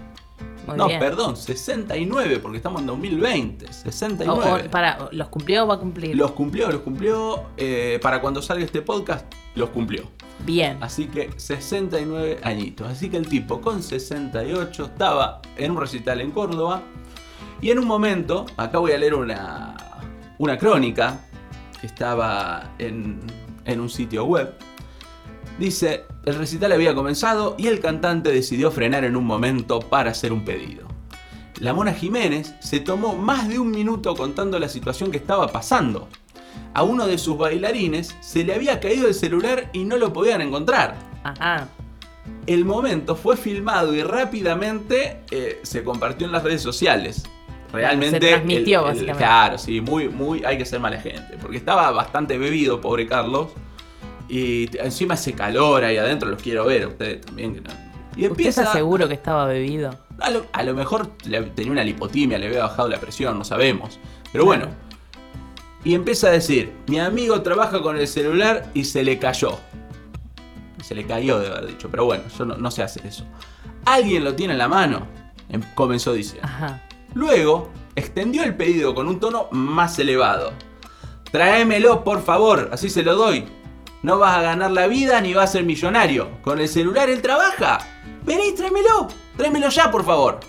[0.67, 0.99] Muy no, bien.
[0.99, 3.65] perdón, 69, porque estamos en 2020.
[3.65, 4.63] O- 69.
[4.67, 6.15] o- para, ¿Los cumplió o va a cumplir?
[6.15, 7.43] Los cumplió, los cumplió.
[7.57, 10.09] eh, para cuando salga este podcast, los cumplió.
[10.43, 10.77] Bien.
[10.81, 12.87] Así que 69 añitos.
[12.87, 16.81] Así que el tipo con 68 estaba en un recital en Córdoba.
[17.61, 19.75] Y en un momento, acá voy a leer una,
[20.39, 21.19] una crónica
[21.79, 23.19] que estaba en,
[23.65, 24.53] en un sitio web.
[25.59, 30.33] Dice, el recital había comenzado y el cantante decidió frenar en un momento para hacer
[30.33, 30.87] un pedido.
[31.59, 36.09] La Mona Jiménez se tomó más de un minuto contando la situación que estaba pasando.
[36.73, 40.41] A uno de sus bailarines se le había caído el celular y no lo podían
[40.41, 40.97] encontrar.
[41.23, 41.69] Ajá.
[42.47, 47.23] El momento fue filmado y rápidamente eh, se compartió en las redes sociales.
[47.81, 48.19] Realmente.
[48.19, 49.17] Se transmitió, el- el- básicamente.
[49.23, 50.43] Claro, sí, muy, muy.
[50.45, 51.37] Hay que ser mala gente.
[51.41, 53.51] Porque estaba bastante bebido, pobre Carlos.
[54.27, 57.61] Y encima ese calor ahí adentro, los quiero ver a ustedes también.
[57.63, 57.69] no-
[58.15, 58.61] Y ¿Usted empieza.
[58.63, 59.97] está seguro que estaba bebido?
[60.19, 63.43] A lo, a lo mejor le- tenía una lipotimia, le había bajado la presión, no
[63.43, 63.99] sabemos.
[64.31, 64.67] Pero bueno.
[65.83, 69.59] Y empieza a decir, mi amigo trabaja con el celular y se le cayó.
[70.83, 73.25] Se le cayó de haber dicho, pero bueno, yo no, no sé hacer eso.
[73.85, 75.05] ¿Alguien lo tiene en la mano?
[75.49, 76.47] Em- Comenzó diciendo.
[76.47, 76.81] Ajá.
[77.15, 80.53] Luego, extendió el pedido con un tono más elevado.
[81.31, 83.45] Tráemelo, por favor, así se lo doy.
[84.03, 86.29] No vas a ganar la vida ni vas a ser millonario.
[86.43, 87.79] Con el celular él trabaja.
[88.23, 89.07] Vení, tráemelo.
[89.35, 90.39] Tráemelo ya, por favor.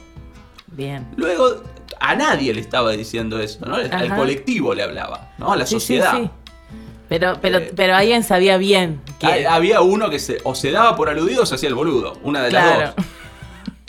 [0.67, 1.07] Bien.
[1.17, 1.63] Luego,
[1.99, 3.77] a nadie le estaba diciendo eso, ¿no?
[3.77, 5.53] Al colectivo le hablaba, ¿no?
[5.53, 6.17] A la Sí, sí, sociedad.
[6.17, 6.31] sí.
[7.09, 9.27] Pero, pero, Eh, pero alguien sabía bien que.
[9.47, 12.15] Ha- Había uno que se, o se daba por aludido o se hacía el boludo.
[12.25, 12.93] Una de las Claro.
[12.97, 13.07] dos.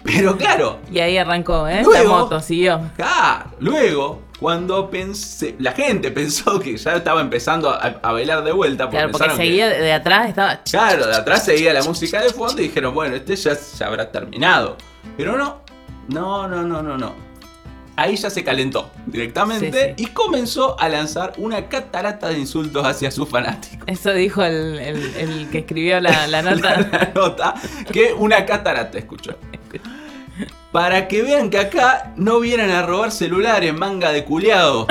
[0.08, 1.82] Pero claro, Y ahí arrancó, ¿eh?
[1.84, 2.80] Luego- la moto, siguió.
[2.96, 8.52] Claro, luego, cuando pensé, la gente pensó que ya estaba empezando a, a bailar de
[8.54, 8.86] vuelta.
[8.86, 10.62] Porque Claro, porque que- seguía de de atrás, estaba.
[10.70, 14.10] claro, de atrás seguía la música de fondo y dijeron, bueno, este ya, ya habrá
[14.12, 14.78] terminado.
[15.18, 15.62] Pero no,
[16.08, 17.27] no, no, no, no, no.
[18.00, 23.10] Ahí ya se calentó directamente Sí, y comenzó a lanzar una catarata de insultos hacia
[23.10, 23.84] sus fanáticos.
[23.88, 26.80] Eso dijo el, el- el que escribió la, la nota.
[26.80, 27.56] la nota
[27.92, 29.36] que una catarata escuchó.
[30.72, 34.86] Para que vean que acá no vienen a robar celulares, manga de culeado.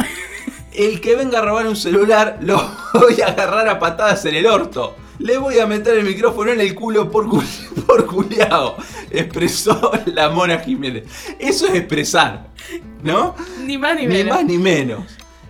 [0.72, 2.56] El que venga a robar un celular lo
[2.94, 4.96] voy a agarrar a patadas en el orto.
[5.18, 7.42] Le voy a meter el micrófono en el culo por, cu-
[7.86, 8.76] por culeado.
[9.10, 11.04] Expresó la Mona Jiménez.
[11.38, 12.48] Eso es expresar,
[13.02, 13.34] ¿no?
[13.64, 14.36] ni más ni Ni menos.
[14.36, 15.04] más ni menos.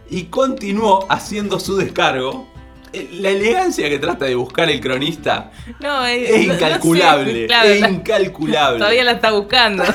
[0.08, 2.46] Y continuó haciendo su descargo.
[2.92, 5.50] Eh, La elegancia que trata de buscar el cronista
[5.80, 7.46] No, es no- no sé, incalculable.
[7.46, 8.78] claro, es la- incalculable.
[8.80, 9.82] todavía la está buscando.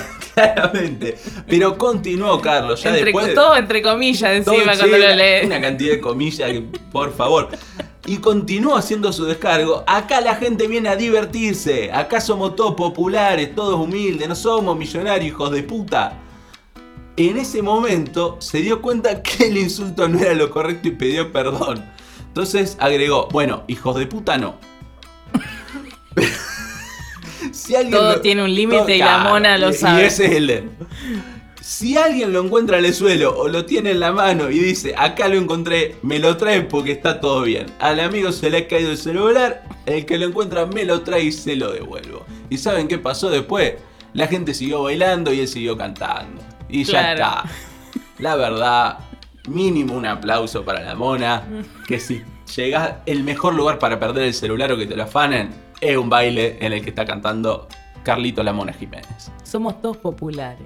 [0.54, 1.18] Claramente.
[1.48, 2.82] Pero continuó, Carlos.
[2.84, 3.28] Ya entre, después.
[3.28, 5.46] de- todo entre comillas encima cuando lo una- lee.
[5.46, 7.50] Una cantidad de comillas, que, por favor.
[8.08, 9.84] Y continuó haciendo su descargo.
[9.86, 11.92] Acá la gente viene a divertirse.
[11.92, 14.28] Acá somos todos populares, todos humildes.
[14.28, 16.14] No somos millonarios, hijos de puta.
[17.18, 21.32] En ese momento se dio cuenta que el insulto no era lo correcto y pidió
[21.32, 21.86] perdón.
[22.28, 24.56] Entonces agregó, bueno, hijos de puta no.
[27.72, 30.02] Si alguien Todo lo- tiene un límite y la mona lo y- sabe.
[30.02, 30.70] Y ese es el de-
[31.62, 34.94] Si alguien lo encuentra en el suelo o lo tiene en la mano y dice,
[34.98, 37.68] acá lo encontré, me lo trae porque está todo bien.
[37.80, 41.24] Al amigo se le ha caído el celular, el que lo encuentra me lo trae
[41.26, 42.26] y se lo devuelvo.
[42.50, 43.76] ¿Y saben qué pasó después?
[44.14, 46.42] La gente siguió bailando y él siguió cantando.
[46.68, 47.44] Y ya está.
[48.20, 48.98] La verdad,
[49.48, 51.44] mínimo un aplauso para la mona.
[51.88, 52.22] Que si
[52.56, 56.10] llegás, el mejor lugar para perder el celular o que te lo afanen es un
[56.10, 57.68] baile en el que está cantando
[58.04, 59.32] Carlito la Mona Jiménez.
[59.44, 60.66] Somos todos populares.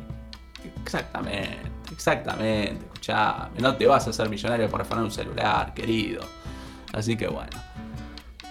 [0.84, 2.86] Exactamente, exactamente.
[2.86, 6.22] Escuchame, no te vas a hacer millonario por afanar un celular, querido.
[6.94, 7.58] Así que bueno,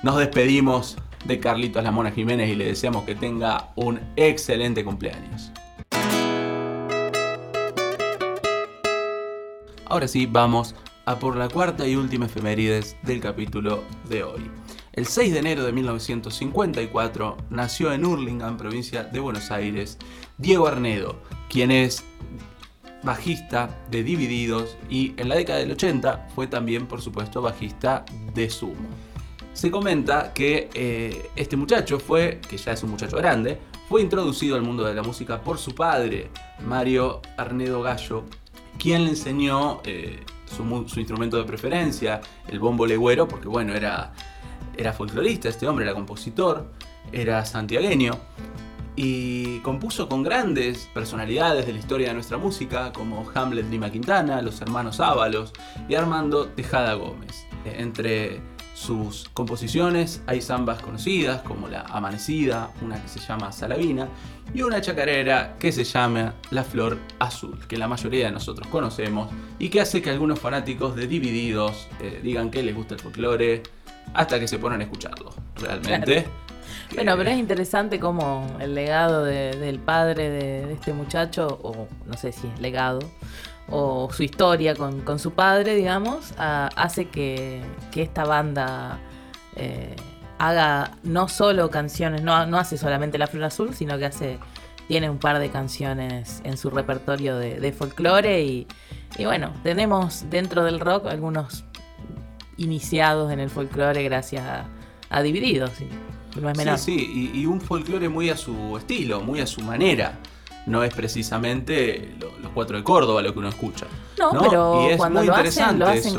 [0.02, 5.52] nos despedimos de Carlitos La Mona Jiménez y le deseamos que tenga un excelente cumpleaños.
[9.86, 10.74] Ahora sí, vamos
[11.04, 14.50] a por la cuarta y última efemérides del capítulo de hoy.
[14.94, 19.98] El 6 de enero de 1954 nació en Hurlingham, provincia de Buenos Aires,
[20.38, 21.16] Diego Arnedo,
[21.50, 22.04] quien es
[23.02, 28.04] bajista de Divididos y en la década del 80 fue también, por supuesto, bajista
[28.34, 28.88] de Sumo.
[29.52, 34.54] Se comenta que eh, este muchacho fue, que ya es un muchacho grande, fue introducido
[34.54, 36.30] al mundo de la música por su padre,
[36.64, 38.26] Mario Arnedo Gallo,
[38.78, 44.12] quien le enseñó eh, su, su instrumento de preferencia, el bombo legüero, porque bueno, era,
[44.76, 46.70] era folclorista este hombre, era compositor,
[47.12, 48.18] era santiagueño
[48.96, 54.40] y compuso con grandes personalidades de la historia de nuestra música, como Hamlet Lima Quintana,
[54.40, 55.52] los hermanos Ábalos
[55.88, 57.46] y Armando Tejada Gómez.
[57.64, 58.40] Entre
[58.74, 60.22] sus composiciones.
[60.26, 64.08] Hay zambas conocidas como la Amanecida, una que se llama Salavina,
[64.52, 69.30] y una chacarera que se llama La Flor Azul, que la mayoría de nosotros conocemos
[69.58, 73.62] y que hace que algunos fanáticos de Divididos eh, digan que les gusta el folclore
[74.12, 76.26] hasta que se ponen a escucharlo, realmente.
[76.94, 82.32] Bueno, pero es interesante como el legado del padre de, este muchacho, o no sé
[82.32, 83.00] si es legado,
[83.68, 87.62] o su historia con, su padre, digamos, hace que,
[87.94, 88.98] esta banda
[89.56, 89.96] eh,
[90.38, 94.38] haga no solo canciones, no, no hace solamente La Flor Azul, sino que hace
[94.88, 98.66] tiene un par de canciones en su repertorio de, folclore y,
[99.24, 101.64] bueno, tenemos dentro del rock algunos
[102.56, 104.44] iniciados en el folclore gracias
[105.10, 105.70] a, Divididos.
[106.40, 106.76] No es menor.
[106.76, 110.18] Sí, sí, y, un folclore muy a su estilo, muy a su manera.
[110.66, 113.86] No es precisamente los cuatro de Córdoba lo que uno escucha.
[114.18, 116.16] No, pero cuando lo hacen, lo hacen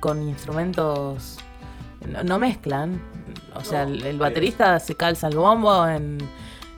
[0.00, 1.38] con, instrumentos.
[2.24, 3.00] No, mezclan.
[3.54, 6.18] O sea, el, baterista se calza el bombo en,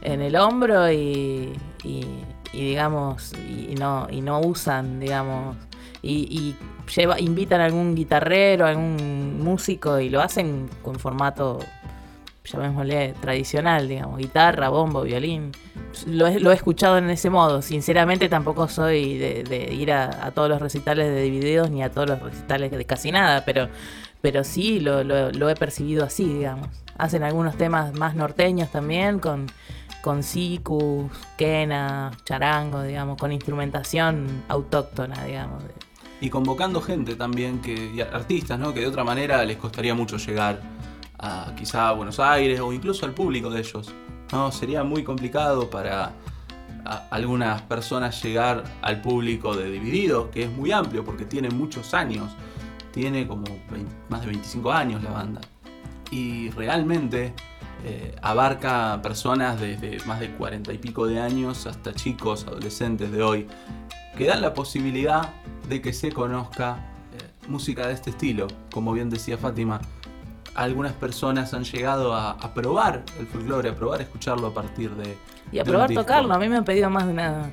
[0.03, 1.53] el hombro y,
[1.85, 2.05] y,
[2.53, 5.57] digamos, y, no, y no usan, digamos,
[6.03, 6.55] y,
[6.95, 11.59] lleva, invitan a algún guitarrero, a algún músico y lo hacen con formato
[12.45, 15.53] llamémosle tradicional, digamos, guitarra, bombo, violín.
[16.07, 17.63] Lo he, lo escuchado en ese modo.
[17.63, 22.21] Sinceramente tampoco soy de, ir a, todos los recitales de Divididos ni a todos los
[22.21, 23.69] recitales de casi nada, pero,
[24.21, 26.69] pero sí lo, lo, he percibido así, digamos.
[26.99, 29.47] Hacen algunos temas más norteños también, con,
[30.03, 35.63] con sicus, quena, charango, digamos, con instrumentación autóctona, digamos.
[36.21, 38.75] Y convocando gente también, que artistas, ¿no?
[38.75, 40.61] Que de otra manera les costaría mucho llegar
[41.19, 43.93] a quizá a Buenos Aires o incluso al público de ellos.
[44.33, 44.51] ¿no?
[44.53, 46.13] Sería muy complicado para
[47.11, 52.33] algunas personas llegar al público de Dividido, que es muy amplio porque tiene muchos años.
[52.93, 53.45] Tiene como
[54.09, 55.41] más de 25 años la banda.
[56.11, 57.35] Y realmente
[57.85, 63.23] eh, abarca personas desde más de 40 y pico de años hasta chicos, adolescentes de
[63.23, 63.47] hoy,
[64.17, 65.31] que dan la posibilidad
[65.69, 66.79] de que se conozca
[67.13, 68.49] eh, música de este estilo.
[68.71, 69.81] Como bien decía Fátima,
[70.55, 75.17] algunas personas han llegado a, probar el folclore, a probar escucharlo a partir de.
[75.53, 76.35] Y a probar tocarlo.
[76.35, 77.51] A mí me han pedido más de una,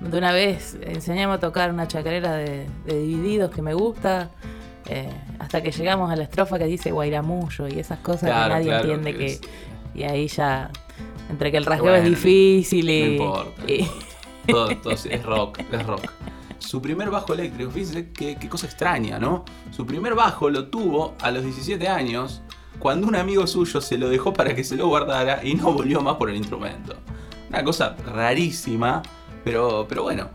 [0.00, 0.76] de una vez.
[0.82, 4.30] Enseñame a tocar una chacarera de, divididos que me gusta.
[4.86, 8.74] Eh, hasta que llegamos a la estrofa que dice Guairamullo y esas cosas que nadie
[8.74, 9.40] entiende que.
[9.94, 10.70] Y ahí ya.
[11.30, 13.02] Entre que el rasgueo es difícil y.
[13.02, 13.62] No importa.
[14.48, 16.10] Es rock, es rock
[16.58, 19.44] su primer bajo eléctrico, fíjense qué, cosa extraña, ¿no?
[19.70, 22.42] Su primer bajo lo tuvo a los 17 años,
[22.78, 26.00] cuando un amigo suyo se lo dejó para que se lo guardara y no volvió
[26.00, 26.94] más por el instrumento.
[27.48, 29.02] Una cosa rarísima,
[29.44, 30.30] pero, pero bueno,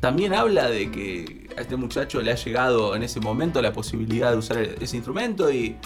[0.00, 4.32] también habla de que a este muchacho le ha llegado en ese momento la posibilidad
[4.32, 5.76] de usar ese instrumento y,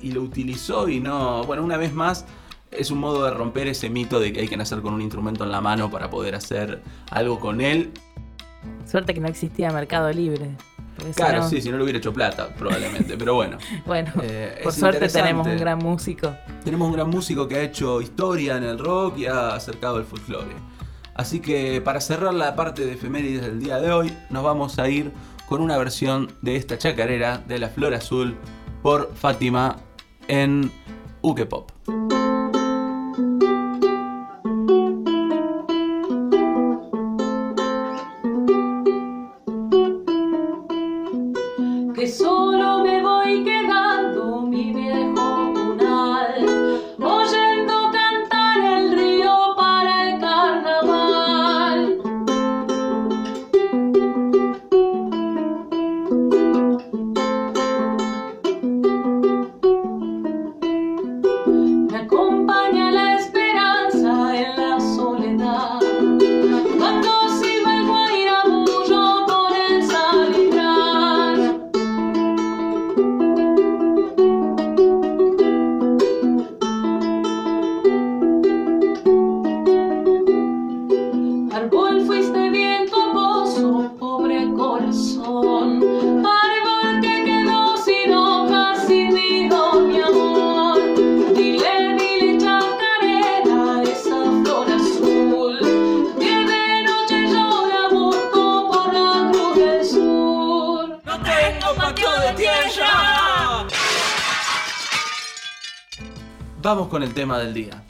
[0.00, 2.26] y, lo utilizó y no, bueno, una vez más
[2.72, 5.44] es un modo de romper ese mito de que hay que nacer con un instrumento
[5.44, 7.92] en la mano para poder hacer algo con él.
[8.86, 10.56] Suerte que no existía Mercado Libre.
[11.14, 13.58] Claro, sí, si no le hubiera hecho plata, probablemente, pero bueno.
[13.86, 16.34] bueno, eh, por suerte tenemos un gran músico.
[16.64, 20.04] Tenemos un gran músico que ha hecho historia en el rock y ha acercado el
[20.04, 20.54] folclore.
[21.14, 24.88] Así que para cerrar la parte de efemérides del día de hoy, nos vamos a
[24.88, 25.12] ir
[25.48, 28.36] con una versión de esta chacarera de la Flor Azul
[28.82, 29.76] por Fátima
[30.28, 30.70] en
[31.20, 31.70] Uke Pop.
[107.22, 107.84] Tema del día.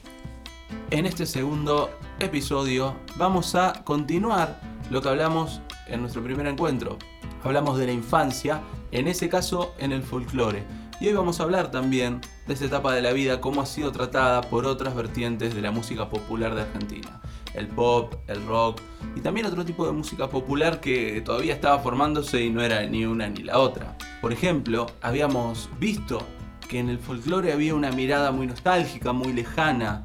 [0.91, 1.89] En este segundo
[2.21, 6.99] episodio vamos a continuar lo que hablamos en nuestro primer encuentro.
[7.43, 10.65] Hablamos de la infancia, en ese caso en el folclore.
[11.01, 13.91] Y hoy vamos a hablar también de esta etapa de la vida, cómo ha sido
[13.91, 17.23] tratada por otras vertientes de la música popular de Argentina.
[17.55, 18.83] El pop, el rock
[19.17, 23.07] y también otro tipo de música popular que todavía estaba formándose y no era ni
[23.07, 23.97] una ni la otra.
[24.21, 26.23] Por ejemplo, habíamos visto
[26.69, 30.05] que en el folclore había una mirada muy nostálgica, muy lejana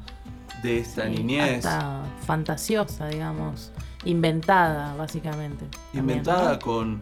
[0.62, 1.66] de esta niñez.
[2.26, 3.72] fantasiosa, digamos.
[4.04, 5.66] Inventada, básicamente.
[5.92, 7.00] Inventada con,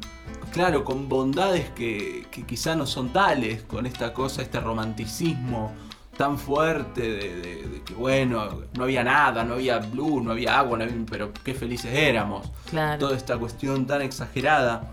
[0.52, 5.72] claro, con bondades que, que quizá no son tales, con esta cosa, este romanticismo
[6.16, 10.78] tan fuerte de, que, bueno, no había nada, no había blues, no había agua,
[11.10, 12.50] pero qué felices éramos.
[12.98, 14.90] Toda esta cuestión tan exagerada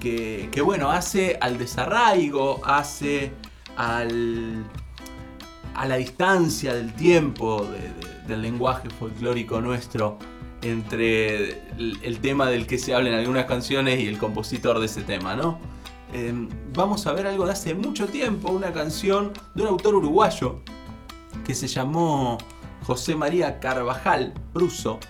[0.00, 3.32] que, que, bueno, hace al desarraigo, hace
[3.76, 7.66] a la distancia del tiempo
[8.26, 10.18] del lenguaje folclórico nuestro
[10.62, 15.02] entre el, tema del que se habla en algunas canciones y el compositor de ese
[15.02, 15.58] tema, ¿no?
[16.12, 20.60] Em, vamos a ver algo de hace mucho tiempo, una canción de un autor uruguayo
[21.44, 22.38] que se llamó
[22.84, 25.00] José María Carvajal Bruso,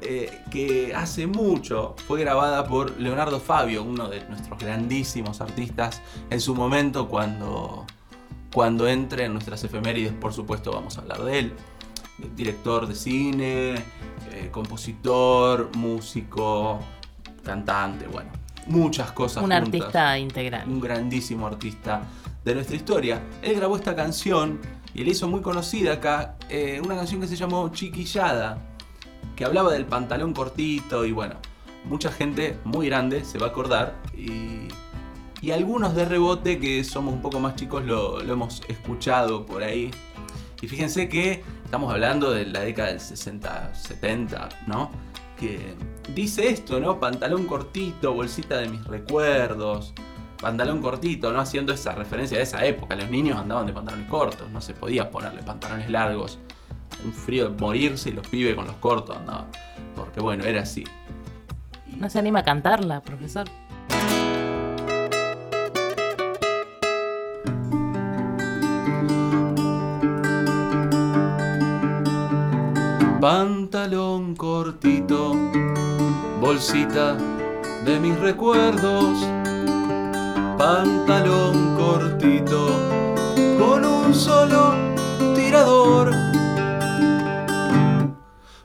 [0.00, 6.40] eh, que hace mucho fue grabada por Leonardo Fabio, uno de nuestros grandísimos artistas en
[6.40, 7.84] su momento cuando
[8.52, 11.52] cuando entre en nuestras efemérides, por supuesto, vamos a hablar de él.
[12.34, 13.74] Director de cine,
[14.32, 16.80] eh, compositor, músico,
[17.44, 18.30] cantante, bueno,
[18.66, 19.42] muchas cosas.
[19.42, 20.68] Un artista integral.
[20.68, 22.02] Un grandísimo artista
[22.44, 23.22] de nuestra historia.
[23.42, 24.58] Él grabó esta canción
[24.94, 28.58] y le hizo muy conocida acá, eh, una canción que se llamó Chiquillada,
[29.36, 31.36] que hablaba del pantalón cortito y bueno,
[31.84, 34.68] mucha gente muy grande se va a acordar y
[35.40, 39.90] y algunos de rebote que somos un poco más chicos lo, hemos escuchado por ahí.
[40.60, 44.90] Y fíjense que estamos hablando de la década del 60, 70, ¿no?
[45.38, 45.74] Que
[46.12, 46.98] dice esto, ¿no?
[46.98, 49.94] Pantalón cortito, bolsita de mis recuerdos.
[50.40, 51.40] Pantalón cortito, ¿no?
[51.40, 52.96] Haciendo esa referencia de esa época.
[52.96, 56.40] Los niños andaban de pantalones cortos, no se podía ponerle pantalones largos.
[57.04, 59.46] Un frío de morirse y los pibes con los cortos andaban.
[59.94, 60.82] Porque bueno, era así.
[61.96, 63.46] No se anima a cantarla, profesor.
[73.30, 75.36] Pantalón cortito,
[76.40, 77.14] bolsita
[77.84, 79.18] de mis recuerdos.
[80.56, 82.70] Pantalón cortito,
[83.58, 84.72] con un solo
[85.34, 86.10] tirador.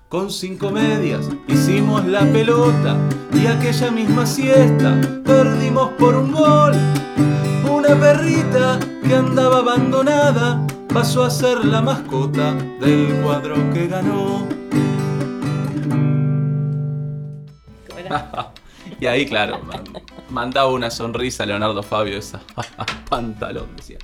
[0.08, 2.96] Con cinco medias hicimos la pelota
[3.34, 4.96] y aquella misma siesta
[5.26, 6.74] perdimos por un gol.
[7.70, 14.48] Una perrita que andaba abandonada pasó a ser la mascota del cuadro que ganó.
[19.00, 19.60] y ahí, claro,
[20.30, 22.42] mandaba una sonrisa a Leonardo Fabio esa
[23.10, 23.98] pantalón, decía.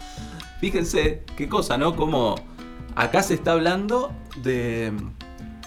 [0.60, 1.96] Fíjense qué cosa, ¿no?
[1.96, 2.36] Como
[2.96, 4.92] acá se está hablando de,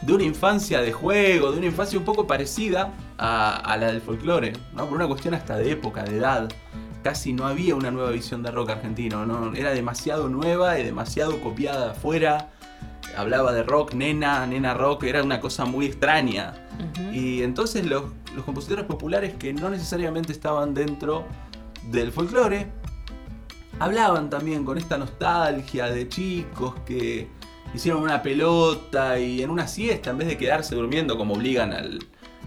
[0.03, 4.01] de una infancia de juego, de una infancia un poco parecida a, a la del
[4.01, 4.87] folclore, ¿no?
[4.87, 6.49] Por una cuestión hasta de época, de edad
[7.03, 9.55] casi no había una nueva visión de rock argentino, ¿no?
[9.55, 12.51] era demasiado nueva y demasiado copiada de afuera.
[13.17, 16.55] Hablaba de rock, nena, nena rock, era una cosa muy extraña.
[17.13, 18.05] Y entonces los,
[18.47, 21.27] compositores populares que no necesariamente estaban dentro
[21.91, 22.69] del folclore,
[23.79, 27.29] hablaban también con esta nostalgia de chicos que
[27.75, 31.99] hicieron una pelota y en una siesta, en vez de quedarse durmiendo como obligan al,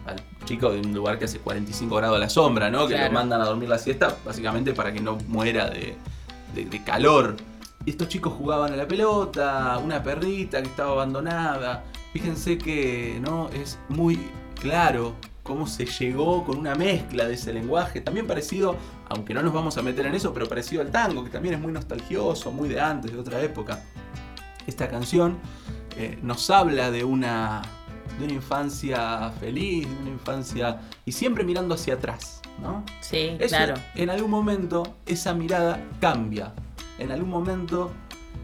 [0.08, 0.16] al
[0.46, 2.88] chico de un lugar que hace 45 grados a la sombra, ¿no?
[2.88, 5.98] Que lo mandan a dormir la siesta, básicamente para que no muera de,
[6.86, 7.36] calor.
[7.86, 11.84] Y estos chicos jugaban a la pelota, una perrita que estaba abandonada.
[12.14, 14.20] Fíjense que no es muy
[14.60, 18.76] claro cómo se llegó con una mezcla de ese lenguaje, también parecido,
[19.10, 21.62] aunque no nos vamos a meter en eso, pero parecido al tango, que también es
[21.62, 23.84] muy nostalgioso, muy de antes, de otra época.
[24.66, 25.38] Esta canción
[25.98, 27.62] eh, nos habla de una
[28.20, 30.82] de una infancia feliz, de una infancia.
[31.06, 32.84] y siempre mirando hacia atrás, ¿no?
[33.02, 33.76] Sí, claro.
[33.96, 36.54] En algún momento esa mirada cambia.
[36.98, 37.92] En algún momento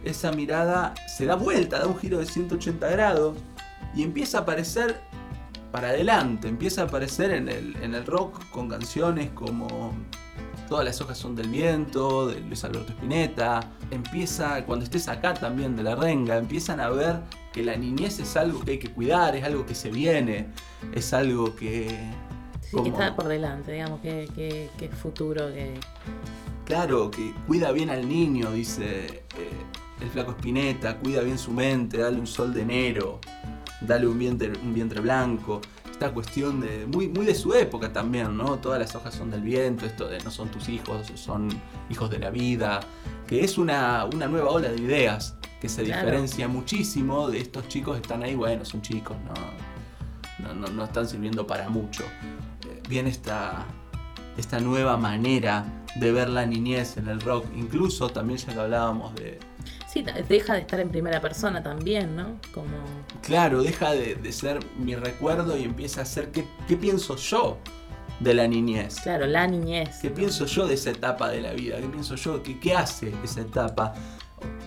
[0.04, 3.38] esa mirada se da vuelta, da un giro de 180 grados
[3.96, 5.00] y empieza a aparecer
[5.72, 9.94] para adelante, empieza a aparecer en el, en el rock con canciones como
[10.72, 13.60] Todas las hojas son del viento, de Luis Alberto Spinetta.
[13.92, 17.20] Empieza, cuando estés acá también de la renga, empiezan a ver
[17.54, 20.48] que la niñez es algo que hay que cuidar, es algo que se viene,
[20.94, 21.90] es algo que...
[22.62, 25.74] Sí, que está por delante, digamos, que, que, futuro, que...
[26.66, 29.50] Claro, que cuida bien al niño, dice eh,
[30.00, 33.20] el flaco Spinetta, cuida bien su mente, dale un sol de enero,
[33.82, 35.60] dale un vientre, un vientre blanco
[36.02, 38.58] esta cuestión de muy, muy de su época también, ¿no?
[38.58, 41.50] Todas las hojas son del viento, esto de no son tus hijos, son
[41.92, 42.80] hijos de la vida,
[43.28, 48.02] que es una, nueva ola de ideas que se diferencia muchísimo de estos chicos que
[48.02, 49.16] están ahí, bueno, son chicos,
[50.40, 52.04] no, no, están sirviendo para mucho.
[52.68, 53.66] Eh, viene esta,
[54.38, 55.64] esta nueva manera
[55.96, 59.40] de ver la niñez en el rock, incluso también ya que hablábamos de,
[59.92, 62.40] Sí, deja de estar en primera persona también, ¿no?
[62.54, 62.78] Como...
[63.22, 66.46] Claro, deja de, ser mi recuerdo y empieza a ser qué,
[66.78, 67.58] pienso yo
[68.22, 69.02] de la niñez.
[69.02, 70.00] Claro, la niñez.
[70.02, 71.76] ¿Qué pienso yo de esa etapa de la vida?
[71.82, 72.42] ¿Qué pienso yo?
[72.42, 73.94] ¿Qué, qué hace esa etapa?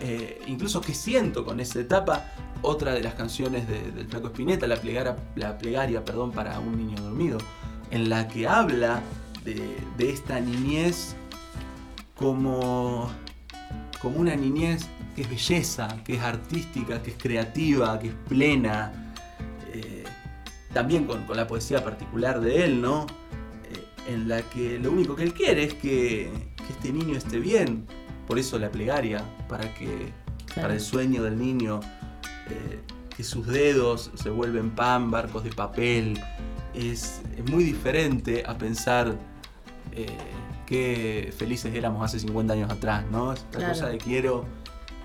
[0.01, 2.33] Eh, incluso qué siento con esa etapa.
[2.63, 7.01] Otra de las canciones del Flaco Espineta, la plegaria, la plegaria perdón, para un niño
[7.03, 7.37] dormido,
[7.91, 9.03] en la que habla
[9.45, 11.15] de, de esta niñez
[12.15, 13.11] como,
[14.01, 18.93] como una niñez que es belleza, que es artística, que es creativa, que es plena.
[19.73, 20.05] Eh,
[20.73, 23.07] también con, la poesía particular de él, ¿no?
[23.71, 26.31] Eh, en la que lo único que él quiere es que,
[26.69, 27.87] este niño esté bien.
[28.27, 30.13] Por eso la plegaria, para que
[30.55, 31.81] para el sueño del niño,
[32.51, 32.81] eh,
[33.17, 36.21] que sus dedos se vuelven pan, barcos de papel.
[36.75, 39.17] Es, muy diferente a pensar
[40.67, 43.33] qué felices éramos hace 50 años atrás, ¿no?
[43.33, 44.45] Esta cosa de quiero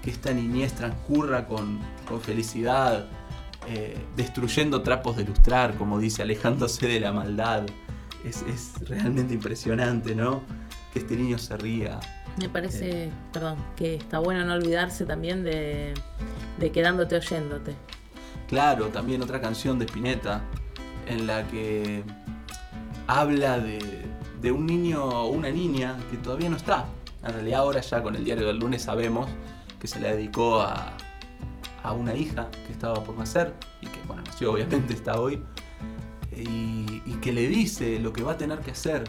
[0.01, 1.79] que esta niñez transcurra con,
[2.21, 3.05] felicidad,
[3.67, 7.65] eh, destruyendo trapos de lustrar, como dice, alejándose de la maldad.
[8.23, 8.43] Es,
[8.87, 10.41] realmente impresionante, ¿no?
[10.93, 11.99] Que este niño se ría.
[12.37, 13.11] Me parece, eh.
[13.33, 15.93] perdón, que está bueno no olvidarse también de,
[16.57, 17.75] de quedándote oyéndote.
[18.47, 20.41] Claro, también otra canción de Spinetta
[21.07, 22.03] en la que
[23.07, 23.79] habla de,
[24.41, 26.85] de un niño o una niña que todavía no está.
[27.23, 29.29] En realidad ahora ya con el diario del lunes sabemos
[29.79, 30.95] que se le dedicó a,
[31.83, 35.41] a una hija que estaba por nacer y que, bueno, nació obviamente, está hoy,
[36.35, 39.03] y, que le dice lo que va a tener que hacer.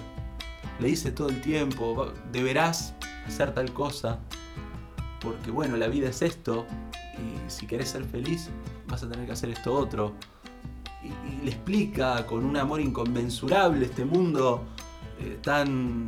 [0.81, 2.95] Le dice todo el tiempo, deberás
[3.31, 4.19] hacer tal cosa,
[5.21, 6.67] porque bueno, la vida es esto,
[7.19, 8.51] y si querés ser feliz,
[8.87, 10.15] vas a tener que hacer esto otro.
[11.03, 14.65] Y, le explica con un amor inconmensurable este mundo
[15.19, 16.07] eh, tan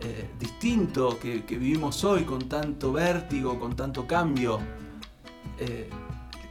[0.00, 4.58] eh, distinto que, vivimos hoy, con tanto vértigo, con tanto cambio,
[5.58, 5.88] eh,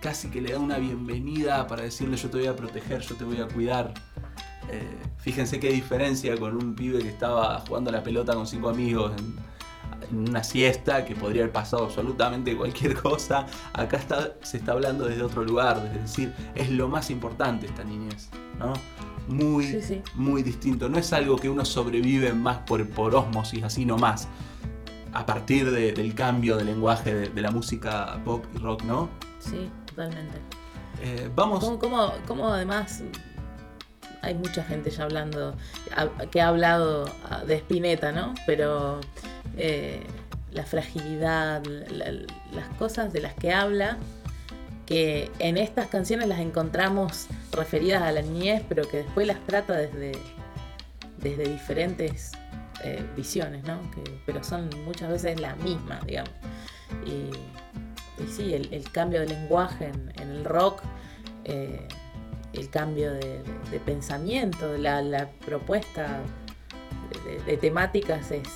[0.01, 3.23] casi que le da una bienvenida para decirle yo te voy a proteger, yo te
[3.23, 3.93] voy a cuidar.
[4.71, 8.69] Eh, fíjense qué diferencia con un pibe que estaba jugando a la pelota con cinco
[8.69, 9.11] amigos
[10.13, 13.45] una siesta, que podría haber pasado absolutamente cualquier cosa.
[13.73, 17.83] Acá está, se está hablando desde otro lugar, es decir, es lo más importante esta
[17.83, 18.29] niñez.
[18.59, 18.73] ¿no?
[19.27, 19.81] muy,
[20.15, 20.89] muy distinto.
[20.89, 24.27] No es algo que uno sobrevive más por, por osmosis, así nomás.
[25.13, 29.09] A partir del cambio de lenguaje de, la música pop y rock, ¿no?
[29.39, 30.37] Sí, totalmente.
[31.01, 31.63] Eh, vamos.
[31.79, 33.03] ¿Cómo, además
[34.23, 35.55] hay mucha gente ya hablando,
[36.31, 38.33] que ha hablado ah, de Spinetta, ¿no?
[38.47, 39.01] Pero
[39.57, 40.01] eh,
[40.51, 43.97] la fragilidad, las cosas de las que habla
[44.85, 49.73] que en estas canciones las encontramos referidas a la niñez, pero que después las trata
[49.73, 50.13] desde,
[51.19, 52.31] desde diferentes
[52.83, 53.79] eh, visiones, ¿no?
[54.25, 56.31] pero son muchas veces la misma, digamos.
[57.05, 57.31] Y,
[58.29, 60.81] sí, el, cambio de lenguaje en, el rock,
[61.45, 61.87] eh,
[62.53, 63.43] el cambio de,
[63.85, 66.21] pensamiento, la, la propuesta
[67.45, 68.47] de, temáticas es,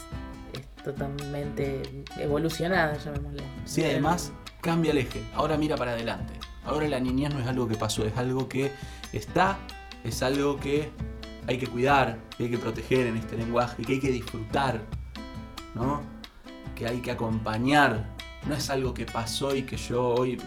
[0.53, 1.81] es, totalmente
[2.17, 3.43] evolucionada, llamémosle.
[3.65, 4.31] Sí, además
[4.61, 6.33] cambia el eje, ahora mira para adelante.
[6.63, 8.71] Ahora la niñez no es algo que pasó, es algo que
[9.13, 9.57] está,
[10.03, 10.91] es algo que
[11.47, 14.81] hay que cuidar, que hay que proteger en este lenguaje, que hay que disfrutar,
[15.73, 16.01] ¿no?
[16.75, 18.15] Que hay que acompañar.
[18.45, 20.37] No es algo que pasó y que yo hoy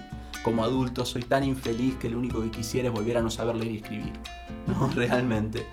[0.43, 3.57] como adulto soy tan infeliz que lo único que quisiera es volver a no saber
[3.57, 4.13] leer y escribir.
[4.67, 5.67] No, realmente.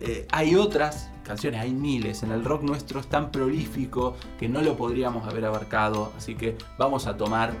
[0.00, 2.22] Eh, hay otras canciones, hay miles.
[2.22, 6.12] En el rock nuestro es tan prolífico que no lo podríamos haber abarcado.
[6.16, 7.54] Así que vamos a tomar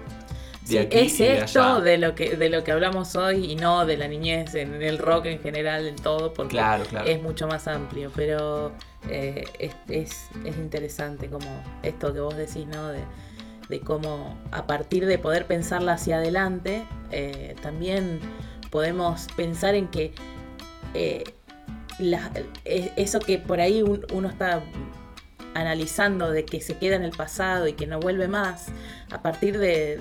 [0.70, 4.54] es esto de, lo que de lo que hablamos hoy y no de la niñez
[4.54, 6.60] en el rock en general, en todo, porque
[7.06, 8.10] es mucho más amplio.
[8.14, 8.72] Pero
[9.08, 9.44] eh,
[9.88, 11.46] es, interesante como
[11.82, 12.88] esto que vos decís, ¿no?
[12.88, 13.00] De,
[13.84, 18.20] cómo a partir de poder pensarla hacia adelante, eh, también
[18.70, 20.12] podemos pensar en que
[20.94, 21.24] eh,
[22.96, 24.62] eso que por ahí uno está
[25.54, 28.66] analizando de que se queda en el pasado y que no vuelve más,
[29.10, 29.96] a partir de,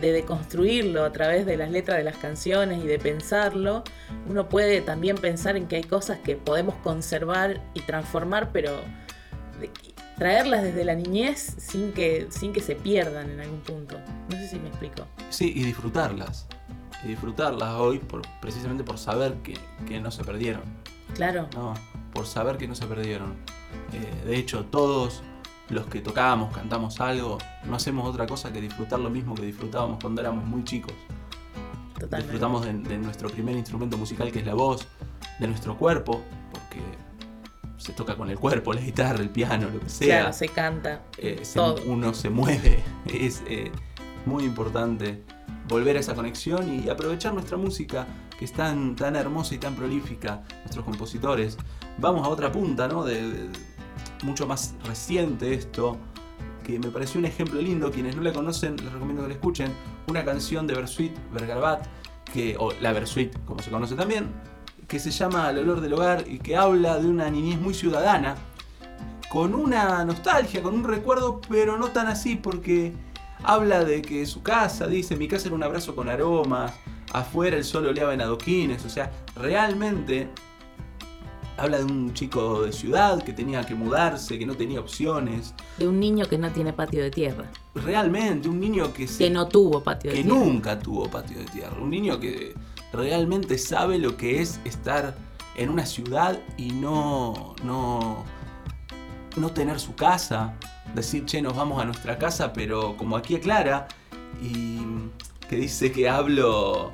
[0.00, 3.84] de, deconstruirlo a través de las letras de las canciones y de pensarlo,
[4.28, 8.80] uno puede también pensar en que hay cosas que podemos conservar y transformar, pero
[10.22, 13.98] traerlas desde la niñez sin que, sin que se pierdan en algún punto.
[14.30, 15.04] No sé si me explico.
[15.30, 16.46] Sí, y disfrutarlas.
[17.02, 20.62] y disfrutarlas hoy por, precisamente por saber que, que no se perdieron.
[21.14, 21.48] Claro.
[21.56, 21.74] No,
[22.14, 23.34] por saber que no se perdieron.
[23.92, 25.24] Eh, de hecho, todos
[25.70, 29.98] los que tocamos, cantamos algo, no hacemos otra cosa que disfrutar lo mismo que disfrutábamos
[30.00, 30.94] cuando éramos muy chicos.
[32.16, 34.86] Disfrutamos de, nuestro primer instrumento musical que es la voz,
[35.40, 36.80] de nuestro cuerpo, porque
[37.82, 40.20] se toca con el cuerpo, la guitarra, el piano, lo que sea.
[40.20, 41.02] Claro, se canta.
[41.18, 41.42] Eh,
[41.86, 42.82] uno se mueve.
[43.12, 43.72] Es eh,
[44.24, 45.22] muy importante
[45.68, 48.06] volver a esa conexión y aprovechar nuestra música
[48.38, 51.58] que es tan, tan hermosa y tan prolífica, nuestros compositores.
[51.98, 53.04] Vamos a otra punta, ¿no?
[53.04, 53.48] de
[54.22, 55.98] mucho más reciente esto,
[56.64, 57.90] que me pareció un ejemplo lindo.
[57.90, 59.72] Quienes no la conocen, les recomiendo que la escuchen.
[60.06, 61.86] Una canción de Bersuit Bergarabat,
[62.32, 64.32] que, o la Bersuit, como se conoce también,
[64.92, 68.36] que se llama El olor del hogar y que habla de una niñez muy ciudadana,
[69.30, 72.92] con una nostalgia, con un recuerdo, pero no tan así, porque
[73.42, 76.74] habla de que su casa, dice, mi casa era un abrazo con aromas,
[77.10, 80.28] afuera el sol oleaba en adoquines, o sea, realmente
[81.56, 85.54] habla de un chico de ciudad que tenía que mudarse, que no tenía opciones.
[85.78, 87.50] De un niño que no tiene patio de tierra.
[87.74, 90.28] Realmente, un niño que, que no tuvo patio de tierra.
[90.28, 91.78] Que nunca tuvo patio de tierra.
[91.80, 92.54] Un niño que
[92.92, 95.14] realmente sabe lo que es estar
[95.56, 98.24] en una ciudad y no, no,
[99.36, 100.54] no tener su casa.
[100.94, 103.88] Decir, che, nos vamos a nuestra casa, pero como aquí aclara,
[104.42, 104.80] y
[105.48, 106.90] que dice que hablo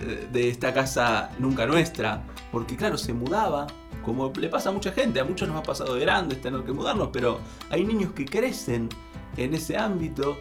[0.00, 3.66] eh, de esta casa nunca nuestra, porque claro, se mudaba,
[4.04, 6.72] como le pasa a mucha gente, a muchos nos ha pasado de grandes tener que
[6.72, 7.40] mudarnos, pero
[7.70, 8.88] hay niños que crecen
[9.36, 10.38] en ese ámbito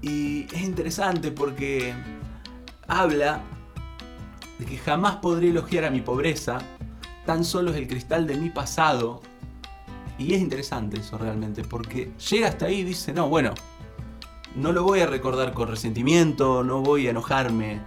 [0.00, 1.94] y es interesante porque
[2.86, 3.40] habla
[4.58, 6.58] de que jamás podré elogiar a mi pobreza,
[7.26, 9.20] tan solo es el cristal de mi pasado.
[10.18, 13.54] Y es interesante eso realmente, porque llega hasta ahí y dice, no, bueno,
[14.56, 17.80] no lo voy a recordar con resentimiento, no voy a enojarme.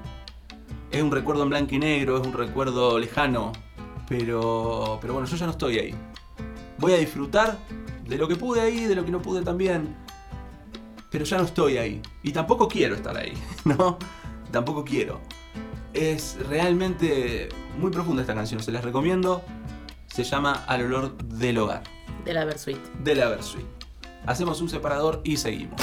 [0.91, 3.51] Es un recuerdo en blanco y negro, es un recuerdo lejano,
[4.07, 5.95] pero, pero bueno, yo ya no estoy ahí.
[6.77, 7.57] Voy a disfrutar
[8.07, 9.95] de lo que pude ahí, de lo que no pude también.
[11.09, 12.01] Pero ya no estoy ahí.
[12.23, 13.33] Y tampoco quiero estar ahí,
[13.65, 13.97] ¿no?
[14.51, 15.19] Tampoco quiero.
[15.93, 19.43] Es realmente muy profunda esta canción, se las recomiendo.
[20.07, 21.83] Se llama Al olor del hogar.
[22.25, 22.77] De la Versuit.
[23.03, 23.65] De la Versuit.
[24.25, 25.79] Hacemos un separador y seguimos.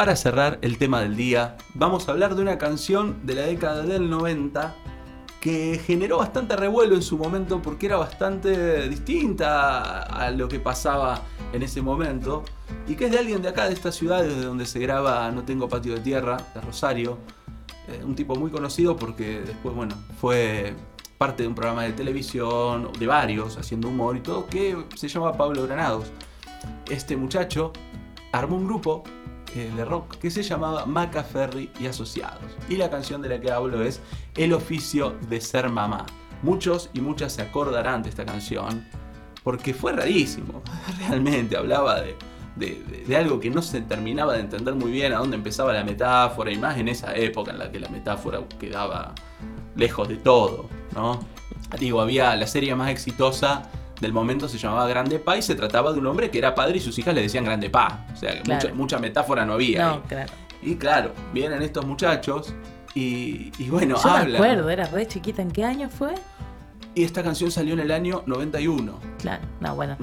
[0.00, 3.82] para cerrar el tema del día, vamos a hablar de una canción de la década
[3.82, 4.74] del 90
[5.42, 11.20] que generó bastante revuelo en su momento porque era bastante distinta a lo que pasaba
[11.52, 12.44] en ese momento
[12.90, 15.44] y que es de alguien de acá, de esta ciudad, desde donde se graba No
[15.44, 17.18] tengo patio de tierra, de Rosario,
[17.86, 20.74] eh, un tipo muy conocido porque después, bueno, fue
[21.16, 25.34] parte de un programa de televisión, de varios, haciendo humor y todo, que se llama
[25.34, 26.10] Pablo Granados.
[26.90, 27.72] Este muchacho
[28.32, 29.04] armó un grupo
[29.54, 32.56] eh, de rock que se llamaba Macaferri y Asociados.
[32.68, 34.00] Y la canción de la que hablo es
[34.34, 36.06] El oficio de ser mamá.
[36.42, 38.84] Muchos y muchas se acordarán de esta canción
[39.44, 40.62] porque fue rarísimo.
[40.98, 42.16] Realmente hablaba de,
[42.60, 46.52] de, algo que no se terminaba de entender muy bien a dónde empezaba la metáfora
[46.52, 49.14] y más en esa época en la que la metáfora quedaba
[49.74, 51.20] lejos de todo, ¿no?
[51.78, 55.92] Digo, había la serie más exitosa del momento se llamaba Grande Pa y se trataba
[55.92, 58.06] de un hombre que era padre y sus hijas le decían Grande Pa.
[58.12, 58.42] O sea,
[58.74, 60.00] mucha, metáfora no había.
[60.62, 62.54] Y claro, vienen estos muchachos
[62.94, 65.42] y, bueno, Yo me acuerdo, era re chiquita.
[65.42, 66.14] ¿En qué año fue?
[66.94, 68.98] Y esta canción salió en el año 91.
[69.18, 69.96] Claro, no, bueno.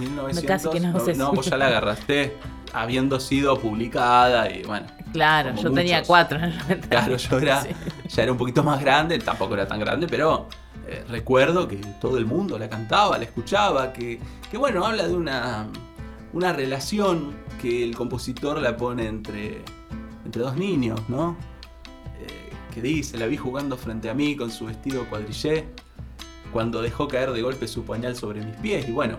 [0.45, 2.37] casi que no, sé no, vos ya la agarraste
[2.73, 4.87] habiendo sido publicada y bueno.
[5.11, 6.89] Claro, yo tenía cuatro en el 91.
[6.89, 7.63] Claro, yo era,
[8.07, 10.47] ya era un poquito más grande, tampoco era tan grande, pero
[10.87, 14.19] eh, recuerdo que todo el mundo la cantaba, la escuchaba, que,
[14.57, 15.67] bueno, habla de una,
[16.33, 19.63] una relación que el compositor la pone entre,
[20.23, 21.35] entre dos niños, ¿no?
[22.19, 25.67] Eh, que dice, la vi jugando frente a mí con su vestido cuadrillé,
[26.51, 29.17] cuando dejó caer de golpe su pañal sobre mis pies, y bueno,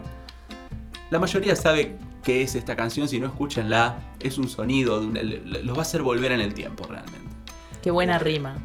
[1.10, 5.74] la mayoría sabe qué es esta canción, si no escúchenla, es un sonido, de los
[5.74, 7.28] va a hacer volver en el tiempo realmente.
[7.82, 8.56] Qué buena rima.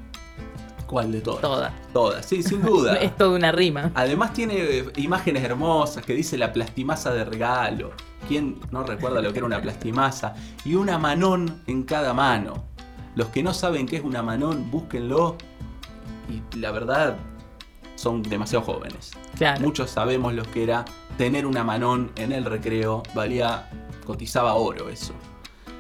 [0.88, 1.41] ¿Cuál de todas?
[1.41, 1.74] Todas.
[1.93, 2.95] Todas, sí, sin duda.
[3.01, 3.91] es toda una rima.
[3.95, 7.91] Además tiene eh, imágenes hermosas que dice la plastimasa de regalo.
[8.28, 10.36] ¿Quién no recuerda lo que era una plastimasa?
[10.66, 12.66] Y una manón en cada mano.
[13.16, 15.38] Los que no saben qué es una manón, búsquenlo.
[16.30, 17.18] Y la verdad,
[18.03, 19.11] son demasiado jóvenes.
[19.37, 19.61] Claro.
[19.61, 20.85] Muchos sabemos lo que era
[21.17, 23.01] tener una manón en el recreo.
[23.15, 23.69] Valía,
[24.05, 25.13] cotizaba oro eso.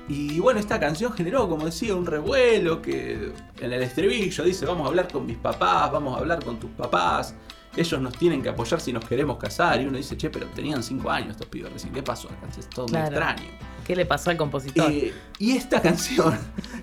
[0.07, 4.85] Y bueno, esta canción generó, como decía, un revuelo que en el estribillo dice, vamos
[4.85, 7.35] a hablar con mis papás, vamos a hablar con tus papás,
[7.75, 9.81] ellos nos tienen que apoyar si nos queremos casar.
[9.81, 12.47] Y uno dice, che, pero tenían cinco años estos pibes recién, ¿qué pasó acá?
[12.57, 13.49] Es todo muy extraño.
[13.85, 14.91] ¿Qué le pasó al compositor?
[14.91, 16.37] Eh, y esta canción,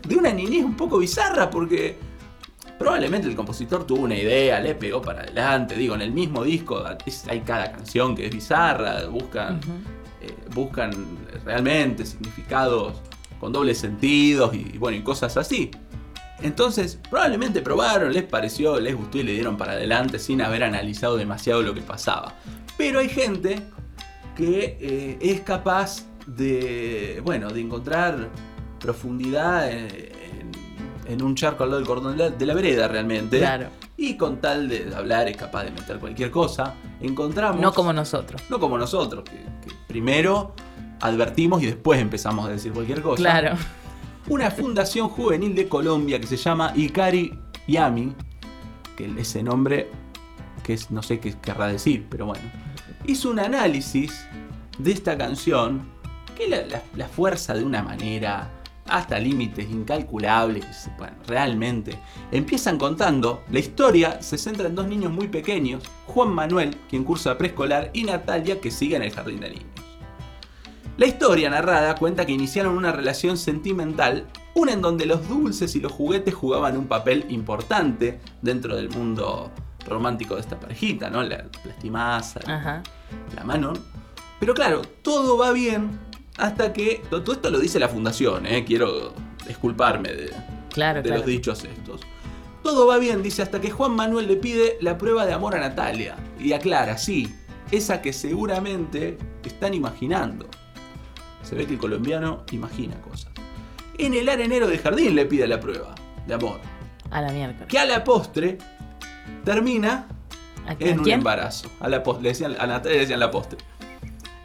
[0.06, 1.98] de una niñez un poco bizarra, porque
[2.80, 5.74] probablemente el compositor tuvo una idea, le pegó para adelante.
[5.74, 6.82] Digo, en el mismo disco
[7.28, 9.60] hay cada canción que es bizarra, buscan,
[10.22, 10.90] eh, buscan
[11.44, 12.94] realmente significados
[13.38, 15.70] con dobles sentidos y, bueno, y cosas así.
[16.40, 21.18] Entonces, probablemente probaron, les pareció, les gustó y le dieron para adelante sin haber analizado
[21.18, 22.34] demasiado lo que pasaba.
[22.78, 23.60] Pero hay gente
[24.34, 28.30] que eh, es capaz de, bueno, de encontrar
[28.78, 30.10] profundidad en,
[31.22, 33.38] un charco al lado del cordón de la, vereda realmente.
[33.38, 33.68] Claro.
[33.96, 36.74] Y con tal de hablar es capaz de meter cualquier cosa.
[37.00, 37.60] Encontramos...
[37.60, 38.42] No como nosotros.
[38.48, 39.44] No como nosotros, que,
[39.86, 40.54] primero
[41.00, 43.16] advertimos y después empezamos a decir cualquier cosa.
[43.16, 43.56] Claro.
[44.28, 48.14] Una fundación juvenil de Colombia que se llama Ikari Yami,
[48.96, 49.88] que ese nombre
[50.62, 52.44] que es, no sé qué querrá decir, pero bueno,
[53.06, 54.26] hizo un análisis
[54.78, 55.82] de esta canción
[56.36, 56.48] que
[56.96, 58.50] la, fuerza de una manera
[58.90, 61.98] hasta límites incalculables, bueno, realmente.
[62.32, 67.38] Empiezan contando, la historia se centra en dos niños muy pequeños, Juan Manuel, quien cursa
[67.38, 69.66] preescolar, y Natalia, que sigue en el jardín de niños.
[70.96, 75.80] La historia narrada cuenta que iniciaron una relación sentimental, una en donde los dulces y
[75.80, 79.50] los juguetes jugaban un papel importante dentro del mundo
[79.86, 81.22] romántico de esta parejita, ¿no?
[81.22, 83.72] La plastimaza, la mano.
[84.38, 86.09] Pero claro, todo va bien
[86.40, 87.02] hasta que.
[87.08, 88.64] Todo esto lo dice la fundación, ¿eh?
[88.64, 89.12] Quiero
[89.46, 90.32] disculparme de,
[91.02, 92.00] de los dichos estos.
[92.62, 95.60] Todo va bien, dice, hasta que Juan Manuel le pide la prueba de amor a
[95.60, 96.16] Natalia.
[96.38, 97.34] Y aclara, sí,
[97.70, 100.46] esa que seguramente están imaginando.
[101.42, 103.32] Se ve que el colombiano imagina cosas.
[103.96, 105.94] En el arenero de jardín le pide la prueba
[106.26, 106.60] de amor.
[107.10, 107.66] A la mierda.
[107.66, 108.58] Que a la postre
[109.44, 110.06] termina
[110.78, 111.70] en un embarazo.
[111.80, 113.58] A, la le decían, a Natalia le decían la postre.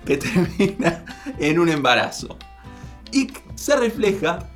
[0.06, 1.04] Que termina
[1.40, 2.38] en un embarazo.
[3.12, 4.50] Y se refleja,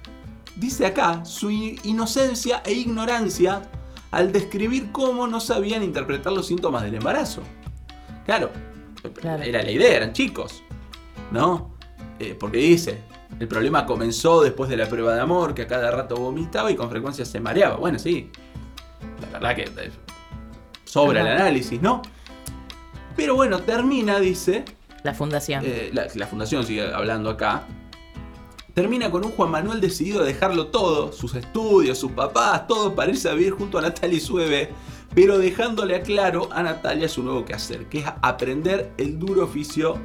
[0.56, 3.62] dice acá, su inocencia e ignorancia
[4.12, 7.42] al describir cómo no sabían interpretar los síntomas del embarazo.
[8.26, 8.52] Claro,
[9.24, 10.64] era la idea, eran chicos,
[11.32, 11.76] ¿no?
[12.20, 13.02] Eh, porque dice,
[13.40, 16.76] el problema comenzó después de la prueba de amor, que a cada rato vomitaba y
[16.76, 17.78] con frecuencia se mareaba.
[17.78, 18.30] Bueno, sí,
[19.22, 19.92] la verdad que
[20.84, 22.02] sobra el análisis, ¿no?
[23.16, 24.66] Pero bueno, termina, dice.
[25.04, 25.64] La fundación.
[25.66, 27.64] Eh, la, fundación sigue hablando acá.
[28.74, 33.12] Termina con un Juan Manuel decidido a dejarlo todo, sus estudios, sus papás, todo para
[33.12, 34.70] irse a vivir junto a Natalia y su bebé,
[35.14, 39.44] pero dejándole a claro a Natalia su nuevo que hacer, que es aprender el duro
[39.44, 39.98] oficio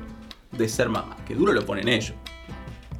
[0.50, 1.16] de ser mamá.
[1.26, 2.14] Que duro lo ponen ellos.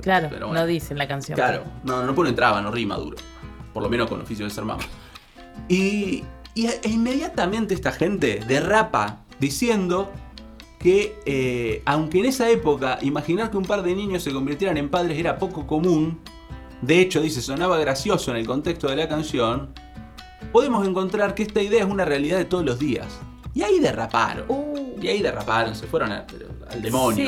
[0.01, 1.35] Claro, no dice en la canción.
[1.35, 3.17] Claro, no, no pone traba, no rima duro.
[3.73, 4.83] Por lo menos con oficio de ser mamá.
[5.69, 6.25] Y,
[6.55, 10.13] y e inmediatamente esta gente derrapa diciendo
[10.85, 14.91] que eh, aunque en esa época imaginar que un par de niños se convirtieran en
[14.91, 16.21] padres era poco común,
[16.83, 19.73] de hecho dice sonaba gracioso en el contexto de la canción,
[20.53, 23.19] podemos encontrar que esta idea es una realidad de todos los días.
[23.55, 24.45] Y ahí derraparon.
[24.49, 24.99] Uh.
[25.01, 27.25] Y ahí derraparon, se fueron al demonio.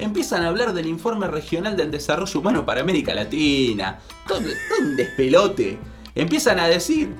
[0.00, 4.00] Empiezan a hablar del informe regional del desarrollo humano para América Latina.
[4.26, 4.40] Todo,
[4.80, 5.78] un despelote.
[6.16, 7.14] Empiezan a decir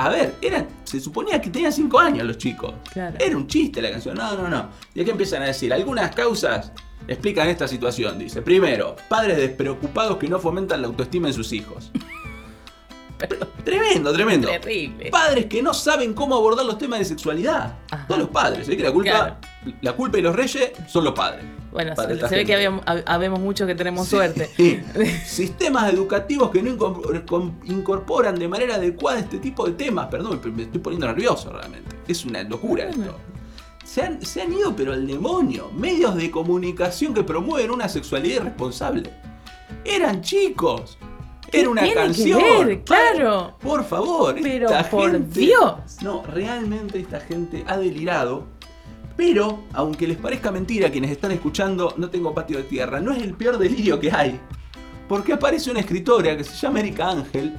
[0.00, 2.72] a ver, eran, se suponía que tenían 5 años los chicos.
[2.94, 4.16] Era un chiste la canción.
[4.16, 4.70] No, no, no.
[4.94, 6.72] Y aquí empiezan a decir, algunas causas
[7.06, 8.18] explican esta situación.
[8.18, 11.92] Dice, primero, padres despreocupados que no fomentan la autoestima en sus hijos.
[13.64, 14.48] Tremendo, tremendo.
[14.48, 15.10] Terrible.
[15.10, 17.78] Padres que no saben cómo abordar los temas de sexualidad.
[18.06, 18.68] Todos los padres.
[18.68, 18.76] ¿eh?
[18.76, 19.38] Que la culpa,
[19.80, 21.44] la culpa y los reyes son los padres.
[21.72, 22.54] Bueno, se, ve que
[23.06, 24.50] habemos, muchos que tenemos suerte.
[25.24, 26.70] Sistemas educativos que no
[27.64, 30.08] incorporan de manera adecuada este tipo de temas.
[30.08, 31.96] Perdón, me estoy poniendo nervioso realmente.
[32.08, 33.16] Es una locura esto.
[33.84, 35.70] Se han, se han ido pero al demonio.
[35.72, 39.10] Medios de comunicación que promueven una sexualidad irresponsable.
[39.84, 40.98] Eran chicos.
[41.52, 42.82] Era una canción.
[42.84, 43.56] claro.
[43.60, 44.36] Por favor.
[44.42, 45.74] Pero por Dios.
[46.02, 48.46] No, realmente esta gente ha delirado
[49.20, 53.12] pero, aunque les parezca mentira a quienes están escuchando No tengo patio de tierra, no
[53.12, 54.40] es el peor delirio que hay.
[55.06, 57.54] Porque aparece una escritora que se llama Erika Ángel.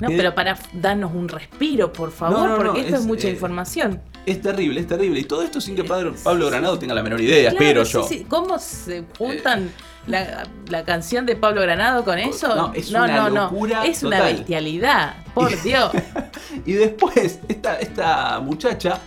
[0.00, 4.02] No, pero para darnos un respiro, por favor, porque esto es, mucha eh, información.
[4.26, 5.20] Es terrible, es terrible.
[5.20, 8.06] Y todo esto sin que Pablo Granado tenga la menor idea, espero yo.
[8.28, 9.70] ¿Cómo se juntan
[10.06, 12.54] la, canción de Pablo Granado con eso?
[12.54, 15.90] No, es una locura Es una bestialidad, por Dios.
[16.66, 19.00] y después, esta, esta muchacha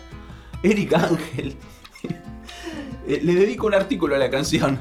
[0.61, 1.55] Erika Ángel
[3.07, 4.79] eh, le dedico un artículo a la canción.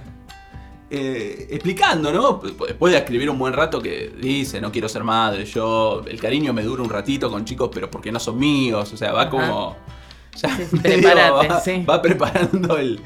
[0.90, 2.40] Eh, explicando, ¿no?
[2.66, 6.54] Después de escribir un buen rato que dice, no quiero ser madre, yo, el cariño
[6.54, 9.76] me dura un ratito con chicos, pero porque no son míos, o sea, va como
[11.88, 13.00] va, preparando el,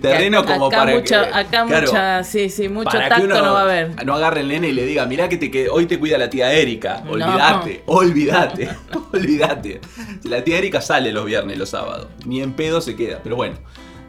[0.00, 1.14] terreno como para que.
[1.14, 4.04] Acá mucha, sí, sí, mucho tacto no va a haber.
[4.04, 6.30] No agarre el nene y le diga, mirá que, te, que hoy te cuida la
[6.30, 7.02] tía Erika.
[7.08, 8.68] Olvídate, olvídate,
[9.12, 9.80] olvídate.
[10.24, 12.08] La tía Erika sale los viernes y los sábados.
[12.24, 13.20] Ni en pedo se queda.
[13.22, 13.56] Pero bueno,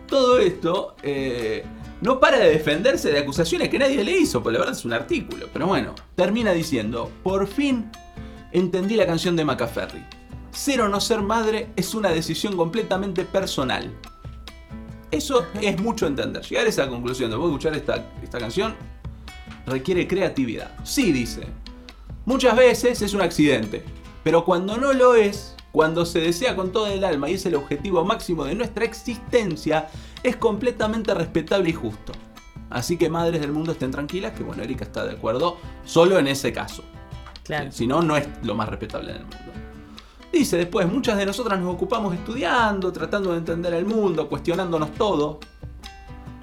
[0.08, 0.96] todo esto.
[1.04, 1.66] Eh,
[2.02, 4.94] no para de defenderse de acusaciones que nadie le hizo, porque la verdad es un
[4.94, 5.48] artículo.
[5.52, 7.92] Pero bueno, termina diciendo, por fin
[8.52, 10.04] entendí la canción de Macaferri.
[10.52, 13.92] Ser o no ser madre es una decisión completamente personal.
[15.12, 16.44] Eso es mucho entender.
[16.44, 18.76] Llegar a esa conclusión de escuchar esta, esta canción
[19.66, 20.72] requiere creatividad.
[20.84, 21.48] Sí, dice.
[22.26, 23.84] Muchas veces es un accidente,
[24.24, 27.56] pero cuando no lo es, cuando se desea con todo el alma y es el
[27.56, 29.90] objetivo máximo de nuestra existencia,
[30.24, 32.12] es completamente respetable y justo.
[32.70, 36.28] Así que madres del mundo estén tranquilas, que bueno, Erika está de acuerdo solo en
[36.28, 36.84] ese caso.
[37.44, 37.72] Claro.
[37.72, 39.59] Si no, no es lo más respetable del mundo.
[40.32, 45.40] Dice después, muchas de nosotras nos ocupamos estudiando, tratando de entender el mundo, cuestionándonos todo.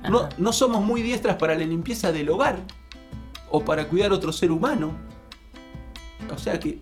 [0.09, 2.59] No, no, somos muy diestras para la limpieza del hogar
[3.51, 4.93] o para cuidar otro ser humano.
[6.33, 6.81] O sea que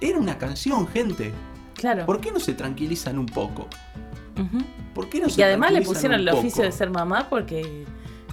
[0.00, 1.32] era una canción, gente.
[1.74, 2.06] Claro.
[2.06, 3.68] ¿Por qué no se tranquilizan un poco?
[4.94, 7.84] ¿Por qué no y además le pusieron el oficio de ser mamá porque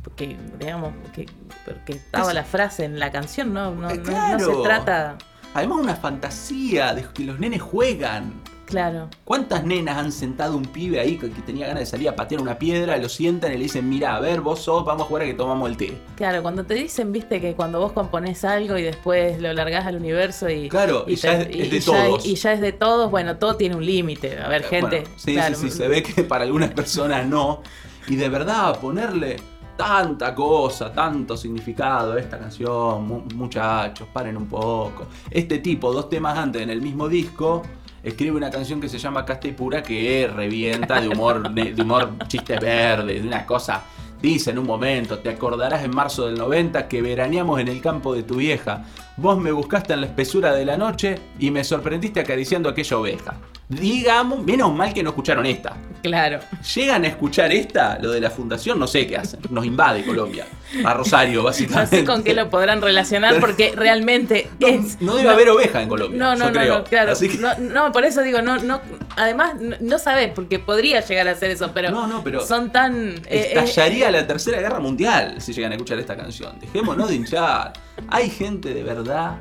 [0.04, 1.26] porque digamos porque,
[1.66, 5.18] porque estaba la frase en la canción, no, no, no, no se trata
[5.56, 8.34] Además una fantasía de que los nenes juegan.
[8.66, 9.08] Claro.
[9.24, 12.60] ¿Cuántas nenas han sentado un pibe ahí que tenía ganas de salir a patear una
[12.60, 15.26] piedra, lo sientan y le dicen, mira, a ver, vos sos, vamos a jugar a
[15.28, 15.98] que tomamos el té?
[16.18, 19.96] Claro, cuando te dicen, viste, que cuando vos componés algo y después lo largás al
[19.96, 20.68] universo y...
[20.68, 22.26] Claro, y, ya es, de todos.
[22.26, 24.38] y ya es de todos, bueno, todo tiene un límite.
[24.38, 25.04] A ver, eh, gente...
[25.16, 27.62] sí, sí, sí, se ve que para algunas personas no.
[28.10, 29.38] Y de verdad, ponerle
[29.76, 35.08] tanta cosa, tanto significado esta canción, muchachos, paren un poco.
[35.30, 37.64] Este tipo, dos temas antes en el mismo disco,
[38.04, 42.12] escribe una canción que se llama Casta y Pura que revienta de humor, de, humor
[42.28, 43.84] chistes verdes, de una cosa.
[44.22, 48.16] Dice en un momento, te acordarás en marzo del 90 que veraneamos en el campo
[48.16, 48.86] de tu vieja.
[49.18, 53.36] Vos me buscaste en la espesura de la noche y me sorprendiste acariciando aquella oveja.
[53.70, 55.76] Digamos, menos mal que no escucharon esta.
[56.04, 56.40] Claro.
[56.76, 59.40] Llegan a escuchar esta, lo de la fundación, no sé qué hacen.
[59.50, 60.46] Nos invade Colombia.
[60.84, 61.76] A Rosario, básicamente.
[61.96, 65.02] No sé con qué lo podrán relacionar porque realmente no, es.
[65.02, 66.20] No debe haber oveja en Colombia.
[66.20, 67.14] No, no, no, claro.
[67.60, 68.82] No, por eso digo, no, no.
[69.16, 71.90] Además, no, sabes, porque podría llegar a hacer eso, pero.
[71.90, 72.46] No, no, pero.
[72.46, 73.16] Son tan.
[73.28, 76.60] Eh, estallaría eh, la tercera guerra mundial si llegan a escuchar esta canción.
[76.60, 77.74] Dejémonos de hinchar.
[78.10, 79.38] Hay gente de verdad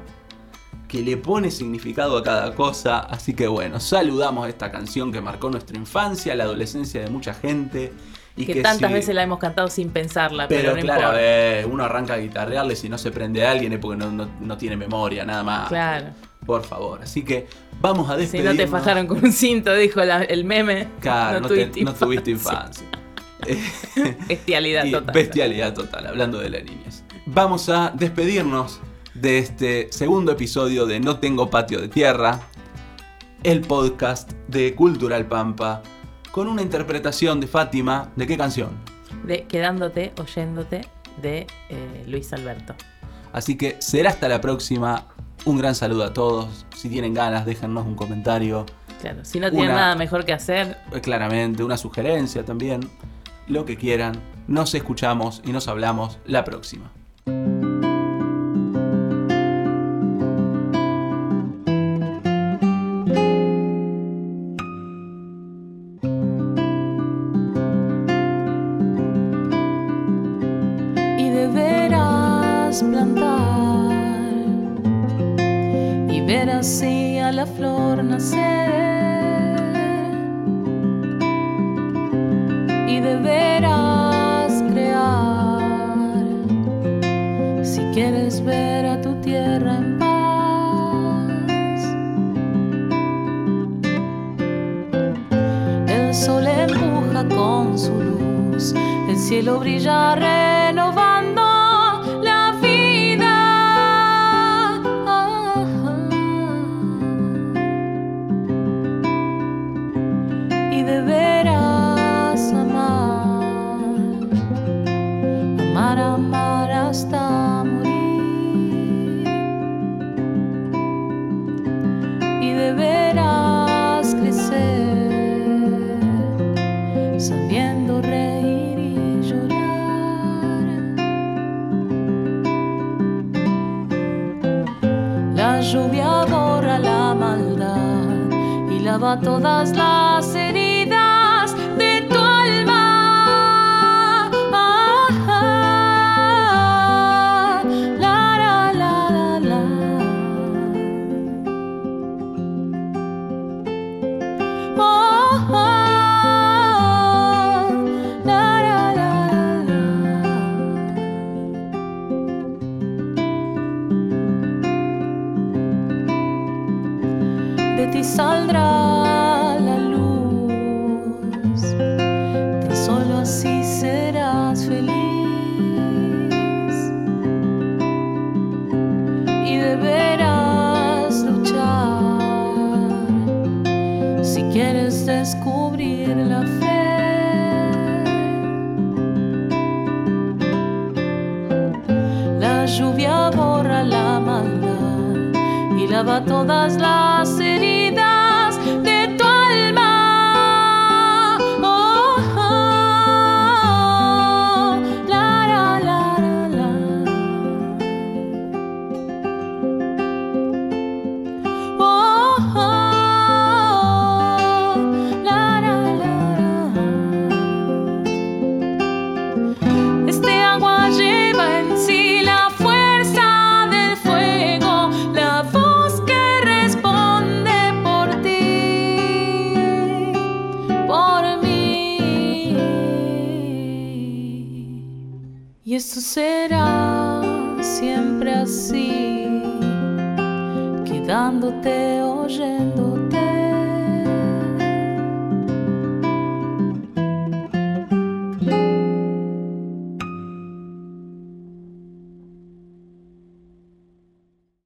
[0.89, 3.01] que le pone significado a cada cosa.
[3.01, 7.93] Así que bueno, saludamos esta canción que marcó nuestra infancia, la adolescencia de mucha gente.
[8.37, 10.49] Y que, tantas veces la hemos cantado sin pensarla.
[10.49, 14.05] Pero, claro, eh, uno arranca a guitarrearle si no se prende a alguien es porque
[14.05, 15.69] no, tiene memoria, nada más.
[15.69, 16.07] Claro.
[16.45, 17.03] Por favor.
[17.03, 17.47] Así que
[17.81, 18.53] vamos a despedirnos.
[18.53, 20.89] Si no te fajaron con un cinto, dijo el meme.
[21.01, 22.87] Claro, no, tuviste, infancia.
[24.29, 25.15] bestialidad total.
[25.15, 27.04] Bestialidad total, hablando de la niñez.
[27.27, 28.81] Vamos a despedirnos
[29.15, 32.41] de este segundo episodio de No Tengo Patio de Tierra,
[33.43, 35.83] el podcast de Cultural Pampa,
[36.33, 38.13] con una interpretación de Fátima.
[38.15, 38.79] ¿De qué canción?
[39.25, 40.83] De Quedándote, oyéndote,
[41.23, 42.75] de eh, Luis Alberto.
[43.33, 45.07] Así que será hasta la próxima.
[45.47, 46.67] Un gran saludo a todos.
[46.77, 48.67] Si tienen ganas, déjennos un comentario.
[49.01, 50.77] Claro, si no tienen nada mejor que hacer.
[50.93, 52.81] Eh, claramente, una sugerencia también.
[53.49, 54.21] Lo que quieran.
[54.47, 56.93] Nos escuchamos y nos hablamos la próxima.